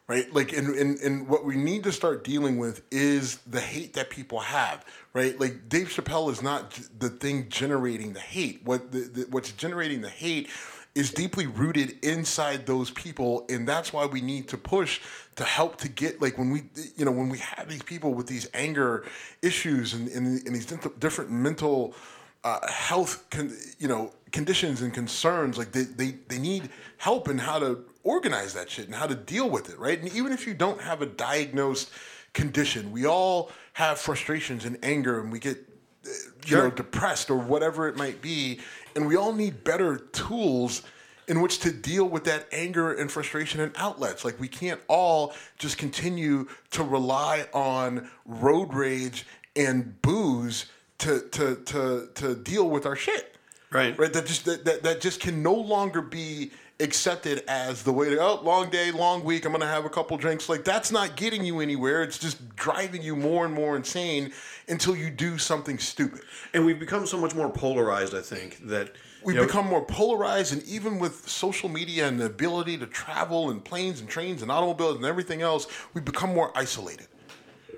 [0.08, 0.34] right?
[0.34, 4.10] Like and, and and what we need to start dealing with is the hate that
[4.10, 4.86] people have
[5.18, 5.40] right?
[5.40, 8.62] Like dave chappelle is not the thing generating the hate.
[8.64, 10.48] What the, the, what's generating the hate
[10.94, 15.02] is deeply rooted inside those people and that's why we need to push
[15.36, 16.64] to help to get like when we
[16.96, 19.06] you know when we have these people with these anger
[19.42, 20.66] issues and, and, and these
[21.00, 21.96] different mental
[22.44, 27.38] uh, health con- you know conditions and concerns like they, they they need help in
[27.40, 30.48] how to organize that shit and how to deal with it right and even if
[30.48, 31.90] you don't have a diagnosed
[32.34, 36.10] condition we all have frustrations and anger and we get uh,
[36.46, 36.64] you Sure.
[36.64, 38.60] know depressed or whatever it might be
[38.96, 40.84] and we all need better tools
[41.28, 44.24] in which to deal with that anger and frustration and outlets.
[44.24, 50.68] Like we can't all just continue to rely on road rage and booze
[51.00, 53.36] to to to to deal with our shit.
[53.72, 53.98] Right.
[54.00, 54.14] Right.
[54.14, 58.20] That just that, that, that just can no longer be accepted as the way to
[58.20, 60.48] oh long day long week i'm gonna have a couple drinks.
[60.48, 62.04] Like that's not getting you anywhere.
[62.04, 64.32] It's just driving you more and more insane
[64.68, 66.22] until you do something stupid.
[66.54, 69.84] And we've become so much more polarized, I think, that we've you know, become more
[69.84, 74.42] polarized and even with social media and the ability to travel and planes and trains
[74.42, 77.08] and automobiles and everything else we've become more isolated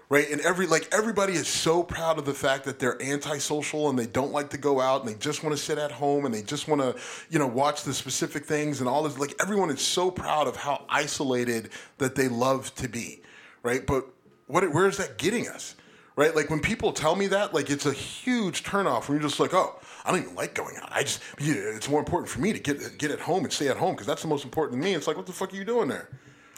[0.10, 3.98] right and every like everybody is so proud of the fact that they're antisocial and
[3.98, 6.34] they don't like to go out and they just want to sit at home and
[6.34, 6.96] they just want to
[7.30, 10.56] you know watch the specific things and all this like everyone is so proud of
[10.56, 13.22] how isolated that they love to be
[13.64, 14.08] right but
[14.48, 15.76] what where is that getting us
[16.16, 19.40] right like when people tell me that like it's a huge turnoff when you're just
[19.40, 20.90] like oh I don't even like going out.
[20.92, 23.78] I just, it's more important for me to get get at home and stay at
[23.78, 24.96] home because that's the most important to me.
[24.96, 26.10] It's like, what the fuck are you doing there?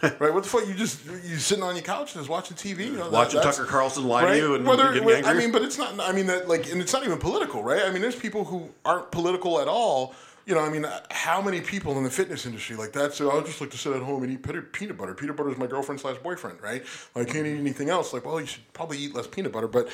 [0.20, 0.34] right?
[0.34, 0.68] What the fuck?
[0.68, 3.58] You just you sitting on your couch and just watching TV, you know, watching that's-
[3.58, 5.30] Tucker Carlson lie to you and Whether- getting angry.
[5.30, 6.00] I mean, but it's not.
[6.00, 7.84] I mean, that like, and it's not even political, right?
[7.84, 10.14] I mean, there's people who aren't political at all.
[10.48, 13.40] You know, I mean, how many people in the fitness industry like that say, "I
[13.42, 15.14] just like to sit at home and eat peanut peanut butter.
[15.14, 16.84] Peanut butter is my girlfriend slash boyfriend, right?
[17.16, 19.68] I can't eat anything else." Like, well, you should probably eat less peanut butter.
[19.68, 19.88] But,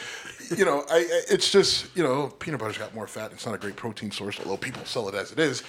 [0.56, 3.34] you know, I, I it's just you know, peanut butter's got more fat.
[3.34, 5.64] It's not a great protein source, although people sell it as it is.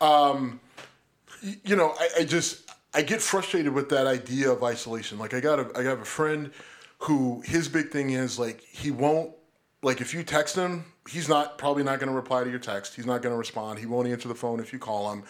[0.00, 0.60] Um,
[1.64, 5.18] you know, I, I just I get frustrated with that idea of isolation.
[5.18, 6.50] Like I got a I got a friend
[6.98, 9.32] who his big thing is like he won't
[9.82, 12.94] like if you text him, he's not probably not going to reply to your text.
[12.94, 13.78] He's not going to respond.
[13.78, 15.24] He won't answer the phone if you call him.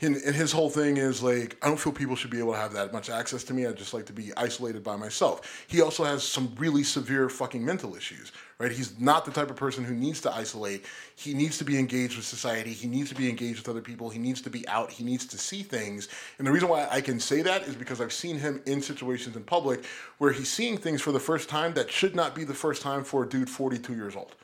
[0.00, 2.58] And, and his whole thing is like, I don't feel people should be able to
[2.58, 3.66] have that much access to me.
[3.66, 5.64] I just like to be isolated by myself.
[5.66, 8.70] He also has some really severe fucking mental issues, right?
[8.70, 10.84] He's not the type of person who needs to isolate.
[11.16, 12.72] He needs to be engaged with society.
[12.72, 14.08] He needs to be engaged with other people.
[14.08, 14.92] He needs to be out.
[14.92, 16.08] He needs to see things.
[16.38, 19.34] And the reason why I can say that is because I've seen him in situations
[19.34, 19.84] in public
[20.18, 23.02] where he's seeing things for the first time that should not be the first time
[23.02, 24.36] for a dude 42 years old.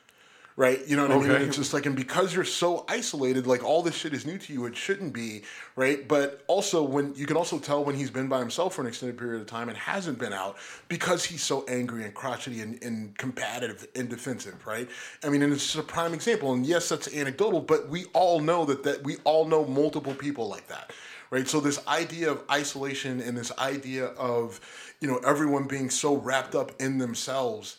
[0.57, 1.31] Right, you know what I mean.
[1.31, 4.37] And it's just like, and because you're so isolated, like all this shit is new
[4.37, 4.65] to you.
[4.67, 5.41] It shouldn't be,
[5.75, 6.07] right?
[6.07, 9.17] But also, when you can also tell when he's been by himself for an extended
[9.17, 10.55] period of time and hasn't been out
[10.87, 14.87] because he's so angry and crotchety and, and combative and defensive, right?
[15.25, 16.53] I mean, and it's just a prime example.
[16.53, 20.47] And yes, that's anecdotal, but we all know that that we all know multiple people
[20.47, 20.93] like that,
[21.31, 21.49] right?
[21.49, 24.61] So this idea of isolation and this idea of
[25.01, 27.75] you know everyone being so wrapped up in themselves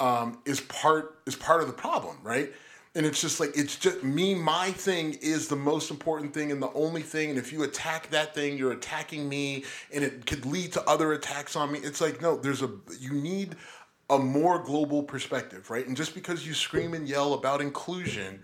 [0.00, 2.52] um, is part is part of the problem, right?
[2.94, 4.34] And it's just like it's just me.
[4.34, 7.30] My thing is the most important thing and the only thing.
[7.30, 11.12] And if you attack that thing, you're attacking me, and it could lead to other
[11.12, 11.78] attacks on me.
[11.80, 13.54] It's like no, there's a you need
[14.08, 15.86] a more global perspective, right?
[15.86, 18.42] And just because you scream and yell about inclusion,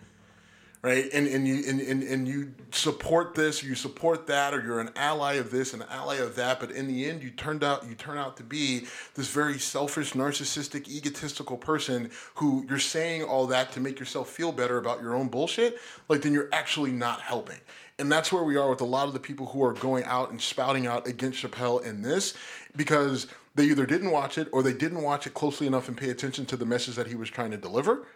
[0.83, 1.09] right?
[1.13, 4.91] And and you and, and, and you support this, you support that, or you're an
[4.97, 7.95] ally of this, an ally of that, but in the end, you turned out you
[7.95, 13.73] turn out to be this very selfish, narcissistic, egotistical person who you're saying all that
[13.73, 15.79] to make yourself feel better about your own bullshit.
[16.09, 17.59] Like then you're actually not helping.
[17.99, 20.31] And that's where we are with a lot of the people who are going out
[20.31, 22.35] and spouting out against Chappelle in this
[22.77, 26.11] because they either didn't watch it or they didn't watch it closely enough and pay
[26.11, 28.07] attention to the message that he was trying to deliver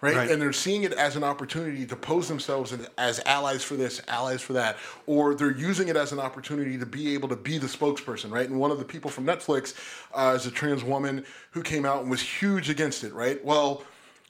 [0.00, 0.16] right?
[0.16, 0.30] Right.
[0.30, 4.42] And they're seeing it as an opportunity to pose themselves as- allies for this, allies
[4.42, 4.76] for that,
[5.06, 8.48] or they're using it as an opportunity to be able to be the spokesperson, right?
[8.48, 9.74] And one of the people from Netflix
[10.14, 13.44] uh, is a trans woman who came out and was huge against it, right?
[13.44, 13.82] Well,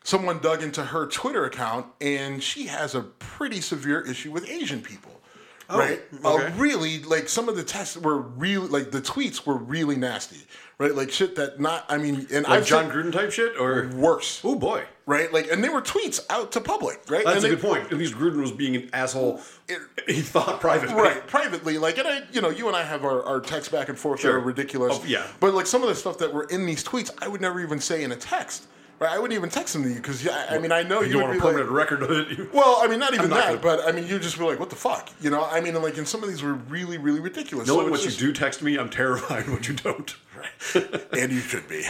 [0.05, 4.81] someone dug into her Twitter account and she has a pretty severe issue with Asian
[4.81, 5.18] people.
[5.71, 6.01] Right?
[6.25, 6.47] okay.
[6.47, 10.47] Uh, really, like some of the tests were really, like the tweets were really nasty,
[10.79, 10.95] right?
[10.95, 14.41] Like shit that not, I mean, and like I've Jon Gruden type shit, or worse
[14.45, 15.31] oh boy, right?
[15.31, 17.23] Like, and they were tweets out to public, right?
[17.23, 17.93] that's and a they- good point.
[17.93, 19.43] At least Gruden was being an asshole.
[19.69, 23.05] It- he thought privately, Right, privately, like, and I, you know, you and I have
[23.05, 24.99] our, our texts back and forth that are ridiculous.
[24.99, 25.27] Oh, yeah.
[25.39, 27.79] But like some of the stuff that were in these tweets, I would never even
[27.79, 28.67] say in a text,
[29.01, 29.13] right?
[29.13, 31.19] I wouldn't even text them to you because, yeah, I mean, I know You you,
[31.21, 32.53] want a be like, permanent record of it.
[32.55, 34.59] well, I mean, not even not that, gonna- but I mean, you just be like,
[34.61, 35.45] what the fuck, you know?
[35.45, 37.69] I mean, and, like, and some of these were really, really ridiculous.
[37.69, 40.15] So Knowing it's what just- you do text me, I'm terrified what you don't.
[40.39, 41.05] Right?
[41.19, 41.83] and you should be,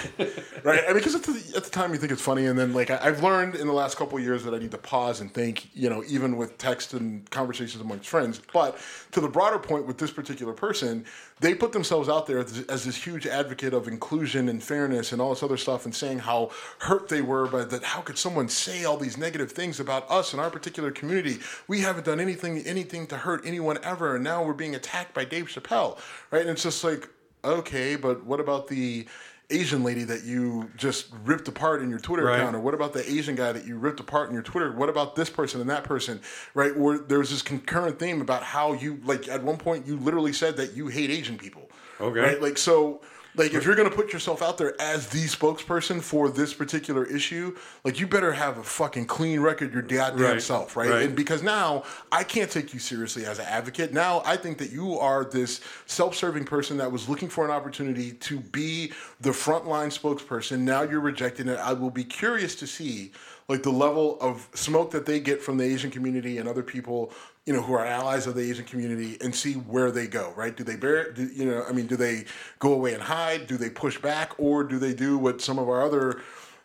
[0.64, 0.80] right?
[0.84, 2.90] I mean, because at the, at the time you think it's funny, and then like
[2.90, 5.30] I, I've learned in the last couple of years that I need to pause and
[5.30, 8.40] think, you know, even with text and conversations amongst friends.
[8.54, 8.78] But
[9.12, 11.04] to the broader point with this particular person,
[11.40, 15.20] they put themselves out there as, as this huge advocate of inclusion and fairness and
[15.20, 17.82] all this other stuff, and saying how hurt they were by that.
[17.82, 21.38] How could someone say all these negative things about us and our particular community?
[21.66, 25.24] We haven't done anything anything to hurt anyone ever, and now we're being attacked by
[25.24, 25.98] Dave Chappelle,
[26.30, 26.42] right?
[26.42, 27.08] And it's just like
[27.44, 29.06] okay, but what about the
[29.50, 32.38] Asian lady that you just ripped apart in your Twitter Right.
[32.38, 34.72] account, or what about the Asian guy that you ripped apart in your Twitter?
[34.72, 36.20] What about this person and that person,
[36.52, 36.76] right?
[36.76, 40.34] Where there was this concurrent theme about how you like at one point you literally
[40.34, 41.70] said that you hate Asian people,
[42.00, 42.20] Okay.
[42.20, 42.42] right?
[42.42, 43.00] Like so.
[43.34, 47.56] Like if you're gonna put yourself out there as the spokesperson for this particular issue,
[47.84, 50.42] like you better have a fucking clean record your goddamn Right.
[50.42, 50.90] self, right?
[50.90, 51.02] Right.
[51.04, 53.92] And because now I can't take you seriously as an advocate.
[53.92, 58.12] Now I think that you are this self-serving person that was looking for an opportunity
[58.12, 60.60] to be the frontline spokesperson.
[60.60, 61.58] Now you're rejecting it.
[61.58, 63.12] I will be curious to see
[63.48, 67.12] like the level of smoke that they get from the Asian community and other people,
[67.48, 70.32] you know, who are allies of the Asian community, and see where they go.
[70.36, 70.54] Right?
[70.54, 71.12] Do they bear?
[71.12, 72.26] Do, you know, I mean, do they
[72.58, 73.46] go away and hide?
[73.46, 76.20] Do they push back, or do they do what some of our other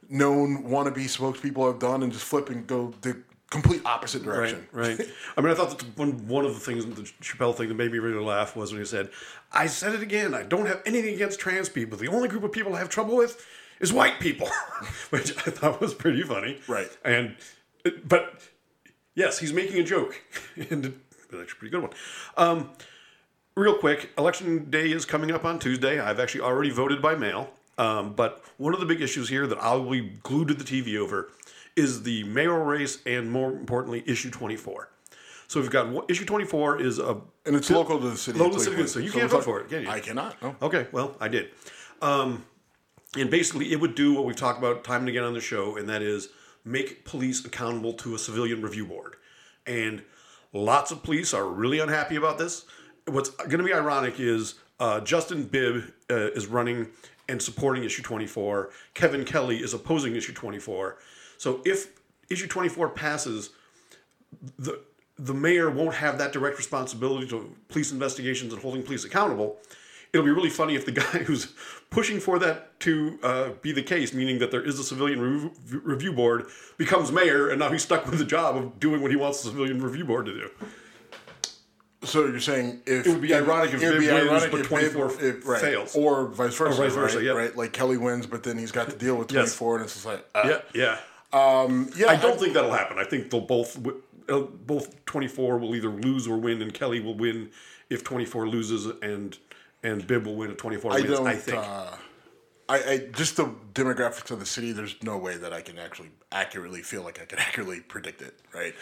[0.10, 3.14] known wannabe spokespeople have done and just flip and go the
[3.50, 4.68] complete opposite Right, direction?
[4.74, 5.00] right.
[5.38, 7.92] I mean, I thought that one one of the things, the Chappelle thing that made
[7.94, 9.10] me really laugh was when he said,
[9.54, 10.34] "I said it again.
[10.34, 11.98] I don't have anything against trans people.
[11.98, 13.34] The only group of people I have trouble with
[13.80, 14.50] is white people,"
[15.12, 16.60] which I thought was pretty funny.
[16.68, 16.92] Right.
[17.06, 17.38] And,
[18.06, 18.42] but
[19.16, 20.22] yes, he's making a joke,
[20.70, 21.92] and it's actually a pretty good one.
[22.38, 22.72] Um,
[23.56, 26.00] real quick, election day is coming up on Tuesday.
[26.00, 27.50] I've actually already voted by mail.
[27.78, 30.98] Um, but one of the big issues here that I'll be glued to the TV
[30.98, 31.32] over
[31.76, 34.90] is the mayoral race and more importantly, issue 24.
[35.48, 38.40] So we've got issue 24 is a And it's local to the city.
[38.40, 39.90] Local to the city, so you we're can't vote for it, can you?
[39.90, 40.42] I cannot.
[40.42, 40.56] No.
[40.62, 41.50] Okay, well, I did.
[42.02, 42.46] Um,
[43.18, 45.78] and basically, it would do what we've talked about time and again on the show,
[45.78, 46.30] and that is
[46.66, 49.16] make police accountable to a civilian review board.
[49.66, 50.04] And
[50.52, 52.66] lots of police are really unhappy about this.
[53.08, 56.88] What's going to be ironic is uh, Justin Bibb uh, is running
[57.30, 58.72] and supporting issue 24.
[58.94, 60.98] Kevin Kelley is opposing issue 24.
[61.38, 61.92] So if
[62.30, 63.52] issue 24 passes,
[64.58, 64.82] the
[65.20, 69.58] the mayor won't have that direct responsibility to police investigations and holding police accountable.
[70.14, 71.54] It'll be really funny if the guy who's
[71.90, 75.52] pushing for that to uh, be the case, meaning that there is a civilian rev-
[75.84, 76.46] review board,
[76.78, 79.50] becomes mayor, and now he's stuck with the job of doing what he wants the
[79.50, 80.50] civilian review board to do.
[82.04, 85.08] So you're saying if It would be ironic if be wins, ironic but if 24
[85.08, 85.62] Bibb- if- right.
[85.62, 85.96] fails.
[85.96, 87.36] or vice versa, vice versa, right?
[87.36, 87.56] right?
[87.58, 89.56] Like Kelley wins, but then he's got to deal with Yes.
[89.56, 90.98] 24, and it's just like, uh, Yeah,
[91.34, 91.40] yeah.
[91.62, 92.08] um, yeah.
[92.08, 93.00] I don't think that'll happen.
[93.00, 93.80] I think they'll both
[94.30, 97.50] uh, both 24 will either lose or win, and Kelley will win
[97.90, 99.38] if 24 loses, and
[99.84, 101.08] and Bibb will win if 24 I wins.
[101.10, 101.28] don't.
[101.28, 101.58] I think.
[101.58, 101.88] Uh,
[102.70, 104.72] I, I just the demographics of the city.
[104.72, 108.40] There's no way that I can actually accurately feel like I can accurately predict it,
[108.54, 108.74] right?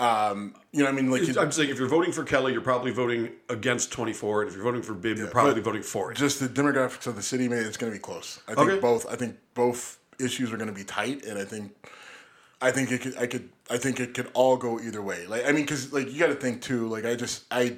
[0.00, 2.60] Um, you know, I mean, like you- I'm saying if you're voting for Kelley, you're
[2.62, 6.16] probably voting against 24, and if you're voting for Bibb, you're probably voting for it.
[6.16, 8.40] just the demographics of the city, man, it's going to be close.
[8.48, 8.80] I think Okay.
[8.80, 9.06] both.
[9.10, 11.72] I think both issues are going to be tight, and I think,
[12.62, 13.16] I think it could.
[13.18, 13.50] I could.
[13.70, 15.26] I think it could all go either way.
[15.26, 16.88] Like I mean, because like you got to think too.
[16.88, 17.76] Like I just I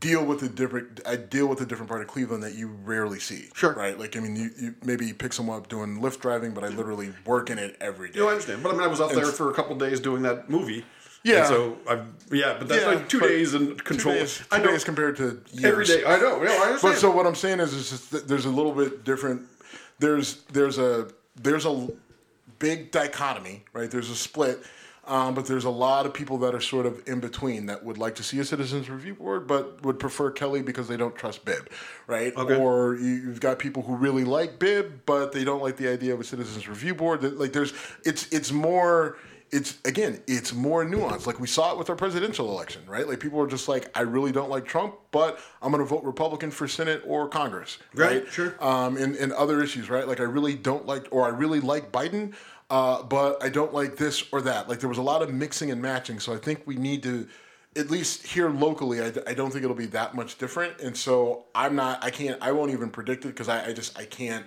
[0.00, 1.00] deal with a different.
[1.06, 3.48] I deal with a different part of Cleveland that you rarely see.
[3.54, 3.72] Sure.
[3.72, 3.98] Right.
[3.98, 6.68] Like I mean, you, you maybe you pick someone up doing Lyft driving, but I
[6.68, 8.20] literally work in it every day.
[8.20, 10.22] No, I understand, but I mean, I was out there for a couple days doing
[10.22, 10.84] that movie.
[11.22, 11.38] Yeah.
[11.38, 14.14] and so I, yeah, but that's Yeah, like two days in control.
[14.14, 15.64] Two days, two know days compared to years.
[15.64, 16.04] every day.
[16.04, 16.40] I know.
[16.42, 16.80] Yeah, I understand.
[16.82, 19.42] But so what I'm saying is, is that there's a little bit different.
[19.98, 21.88] There's there's a there's a
[22.58, 23.90] big dichotomy, right?
[23.90, 24.60] There's a split,
[25.06, 27.98] um, but there's a lot of people that are sort of in between that would
[27.98, 31.44] like to see a citizens review board, but would prefer Kelley because they don't trust
[31.44, 31.68] Bibb,
[32.06, 32.34] right?
[32.36, 32.56] Okay.
[32.56, 36.14] Or you- you've got people who really like Bibb, but they don't like the idea
[36.14, 37.20] of a citizens review board.
[37.22, 37.72] That- Like there's
[38.04, 39.16] it's it's more.
[39.52, 41.24] It's again, it's more nuanced.
[41.24, 43.06] Like we saw it with our presidential election, right?
[43.06, 46.02] Like people are just like, I really don't like Trump, but I'm going to vote
[46.02, 48.32] Republican for Senate or Congress, Right, right?
[48.32, 48.56] sure.
[48.60, 50.06] um, and, and other issues, right?
[50.08, 52.34] Like I really don't like, or I really like Biden,
[52.70, 54.68] uh, but I don't like this or that.
[54.68, 56.20] Like there was a lot of mixing and matching.
[56.20, 57.28] So I think we need to,
[57.76, 60.80] at least here locally, I, I don't think it'll be that much different.
[60.80, 63.98] And so I'm not, I can't, I won't even predict it because I, I just,
[63.98, 64.46] I can't.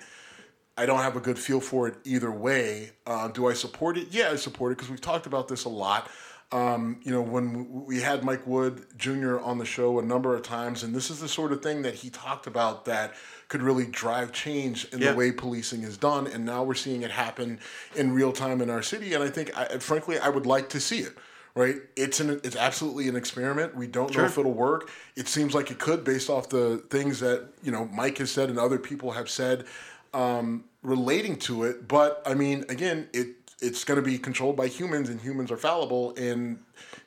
[0.78, 2.92] I don't have a good feel for it either way.
[3.06, 4.08] Uh, do I support it?
[4.12, 6.10] Yeah, I support it because we've talked about this a lot.
[6.52, 9.38] Um, you know, when we had Mike Wood Jr.
[9.40, 11.94] on the show a number of times, and this is the sort of thing that
[11.94, 13.14] he talked about that
[13.50, 15.12] could really drive change in Yeah.
[15.12, 16.26] the way policing is done.
[16.26, 17.60] And now we're seeing it happen
[17.96, 19.14] in real time in our city.
[19.14, 21.16] And I think, I, frankly, I would like to see it.
[21.56, 21.78] Right?
[21.96, 23.76] It's an it's absolutely an experiment.
[23.76, 24.90] We don't know if it'll work.
[25.16, 28.50] It seems like it could, based off the things that you know Mike has said
[28.50, 29.66] and other people have said
[30.14, 31.88] um, relating to it.
[31.88, 35.58] But I mean, again, it it's going to be controlled by humans, and humans are
[35.58, 36.14] fallible.
[36.16, 36.60] And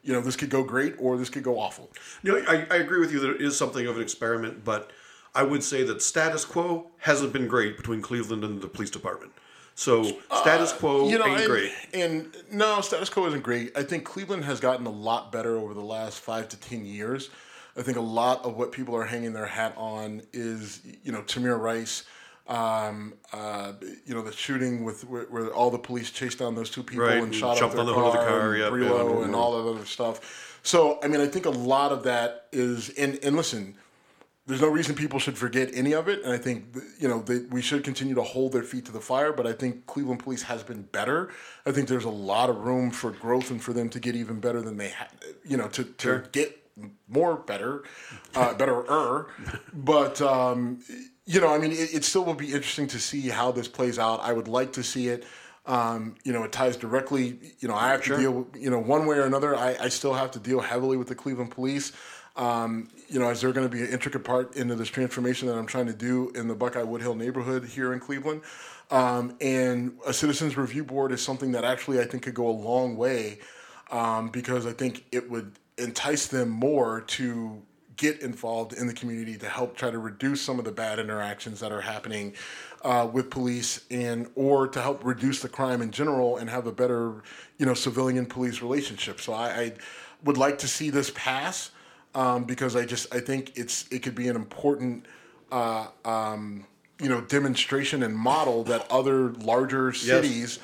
[0.02, 1.90] you know, this could go great or this could go awful.
[2.22, 4.90] You know, I, I agree with you that it is something of an experiment, but
[5.34, 9.32] I would say that status quo hasn't been great between Cleveland and the police department.
[9.74, 10.02] So
[10.40, 11.72] status quo Uh, you know, ain't and, great.
[11.94, 13.76] and no, status quo isn't great.
[13.76, 17.30] I think Cleveland has gotten a lot better over the last five to ten years.
[17.74, 21.22] I think a lot of what people are hanging their hat on is, you know,
[21.22, 22.04] Tamir Rice,
[22.48, 23.74] Um, uh,
[24.04, 27.04] you know, the shooting with where, where all the police chased down those two people
[27.04, 29.18] Right, and and shot up their on the hood of the car, and yep, Brelo
[29.18, 29.24] yeah.
[29.24, 30.58] and all that other stuff.
[30.62, 33.74] So, I mean, I think a lot of that is, and, and listen,
[34.46, 36.22] there's no reason people should forget any of it.
[36.22, 39.00] And I think, you know, they, we should continue to hold their feet to the
[39.00, 39.32] fire.
[39.32, 41.30] But I think Cleveland police has been better.
[41.66, 44.40] I think there's a lot of room for growth and for them to get even
[44.40, 45.08] better than they had,
[45.44, 46.58] you know, to, to get
[47.08, 47.82] more better,
[48.34, 49.26] uh, better
[49.72, 50.80] But, um,
[51.26, 53.98] you know, I mean, it, it still will be interesting to see how this plays
[53.98, 54.20] out.
[54.20, 55.24] I would like to see it.
[55.64, 57.38] Um, you know, it ties directly.
[57.60, 58.48] You know, I have to deal.
[58.58, 61.14] You know, one way or another, I, I still have to deal heavily with the
[61.14, 61.92] Cleveland police.
[62.34, 65.56] Um, you know, is there going to be an intricate part into this transformation that
[65.56, 68.40] I'm trying to do in the Buckeye Woodhill neighborhood here in Cleveland?
[68.90, 72.50] Um, and a citizens review board is something that actually I think could go a
[72.50, 73.38] long way
[73.90, 77.62] um, because I think it would entice them more to
[77.96, 81.60] get involved in the community to help try to reduce some of the bad interactions
[81.60, 82.34] that are happening
[82.82, 86.72] uh, with police and or to help reduce the crime in general and have a
[86.72, 87.22] better
[87.58, 89.20] you know civilian police relationship.
[89.20, 89.72] So I, I
[90.24, 91.70] would like to see this pass
[92.14, 95.06] um, because I just I think it's it could be an important
[95.50, 96.66] uh, um,
[97.00, 100.58] you know demonstration and model that other larger cities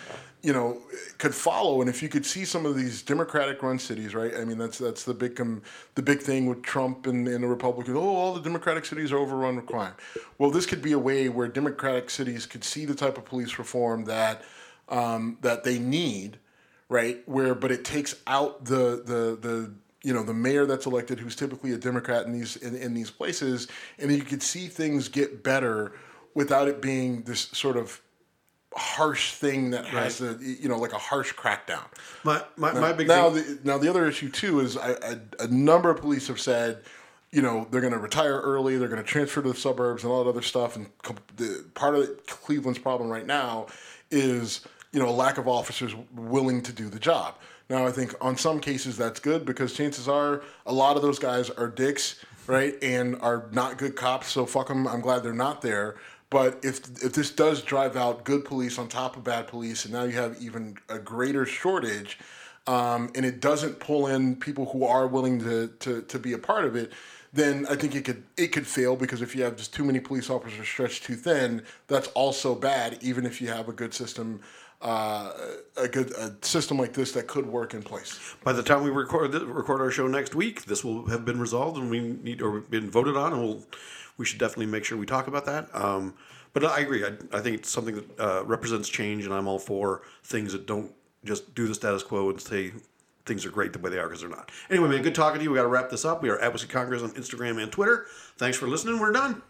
[0.48, 0.78] you know
[1.18, 1.82] could follow.
[1.82, 4.32] And if you could see some of these democratic run cities right?
[4.34, 5.60] I mean that's that's the big um,
[5.94, 7.94] the big thing with trump and, and the republicans.
[7.98, 9.92] Oh all the democratic cities are overrun with crime.
[10.38, 13.58] Well this could be a way where democratic cities could see the type of police
[13.58, 14.42] reform that
[14.88, 16.38] um, that they need
[16.88, 17.22] right?
[17.28, 21.36] Where but it takes out the the the you know the mayor that's elected who's
[21.36, 23.68] typically a democrat in these in, in these places.
[23.98, 25.92] And you could see things get better
[26.32, 28.00] without it being this sort of
[28.74, 31.84] harsh thing that has a you know like a harsh crackdown.
[32.24, 33.58] My my, my big now thing.
[33.62, 36.82] the now the other issue too is I, I, a number of police have said
[37.30, 40.12] you know they're going to retire early, they're going to transfer to the suburbs and
[40.12, 40.76] all that other stuff.
[40.76, 40.86] And
[41.36, 43.66] the, part of Cleveland's problem right now
[44.10, 47.36] is you know a lack of officers willing to do the job.
[47.70, 51.18] Now I think on some cases that's good because chances are a lot of those
[51.18, 54.28] guys are dicks, right, and are not good cops.
[54.28, 54.86] So fuck them.
[54.86, 55.96] I'm glad they're not there.
[56.30, 59.94] But if if this does drive out good police on top of bad police, and
[59.94, 62.18] now you have even a greater shortage,
[62.66, 66.38] um, and it doesn't pull in people who are willing to, to to be a
[66.38, 66.92] part of it,
[67.32, 70.00] then I think it could it could fail because if you have just too many
[70.00, 72.98] police officers stretched too thin, that's also bad.
[73.00, 74.40] Even if you have a good system,
[74.82, 75.32] uh,
[75.78, 78.36] a good a system like this that could work in place.
[78.44, 81.78] By the time we record record our show next week, this will have been resolved
[81.78, 83.64] and we need or been voted on, and we'll
[84.18, 85.74] we should definitely make sure we talk about that.
[85.74, 86.14] Um,
[86.52, 87.04] but I agree.
[87.04, 90.66] I, I think it's something that uh, represents change, and I'm all for things that
[90.66, 90.92] don't
[91.24, 92.72] just do the status quo and say
[93.26, 94.50] things are great the way they are because they're not.
[94.70, 95.50] Anyway, man, good talking to you.
[95.50, 96.22] We got to wrap this up.
[96.22, 98.06] We are at Congress on Instagram and Twitter.
[98.36, 98.98] Thanks for listening.
[98.98, 99.42] We're done.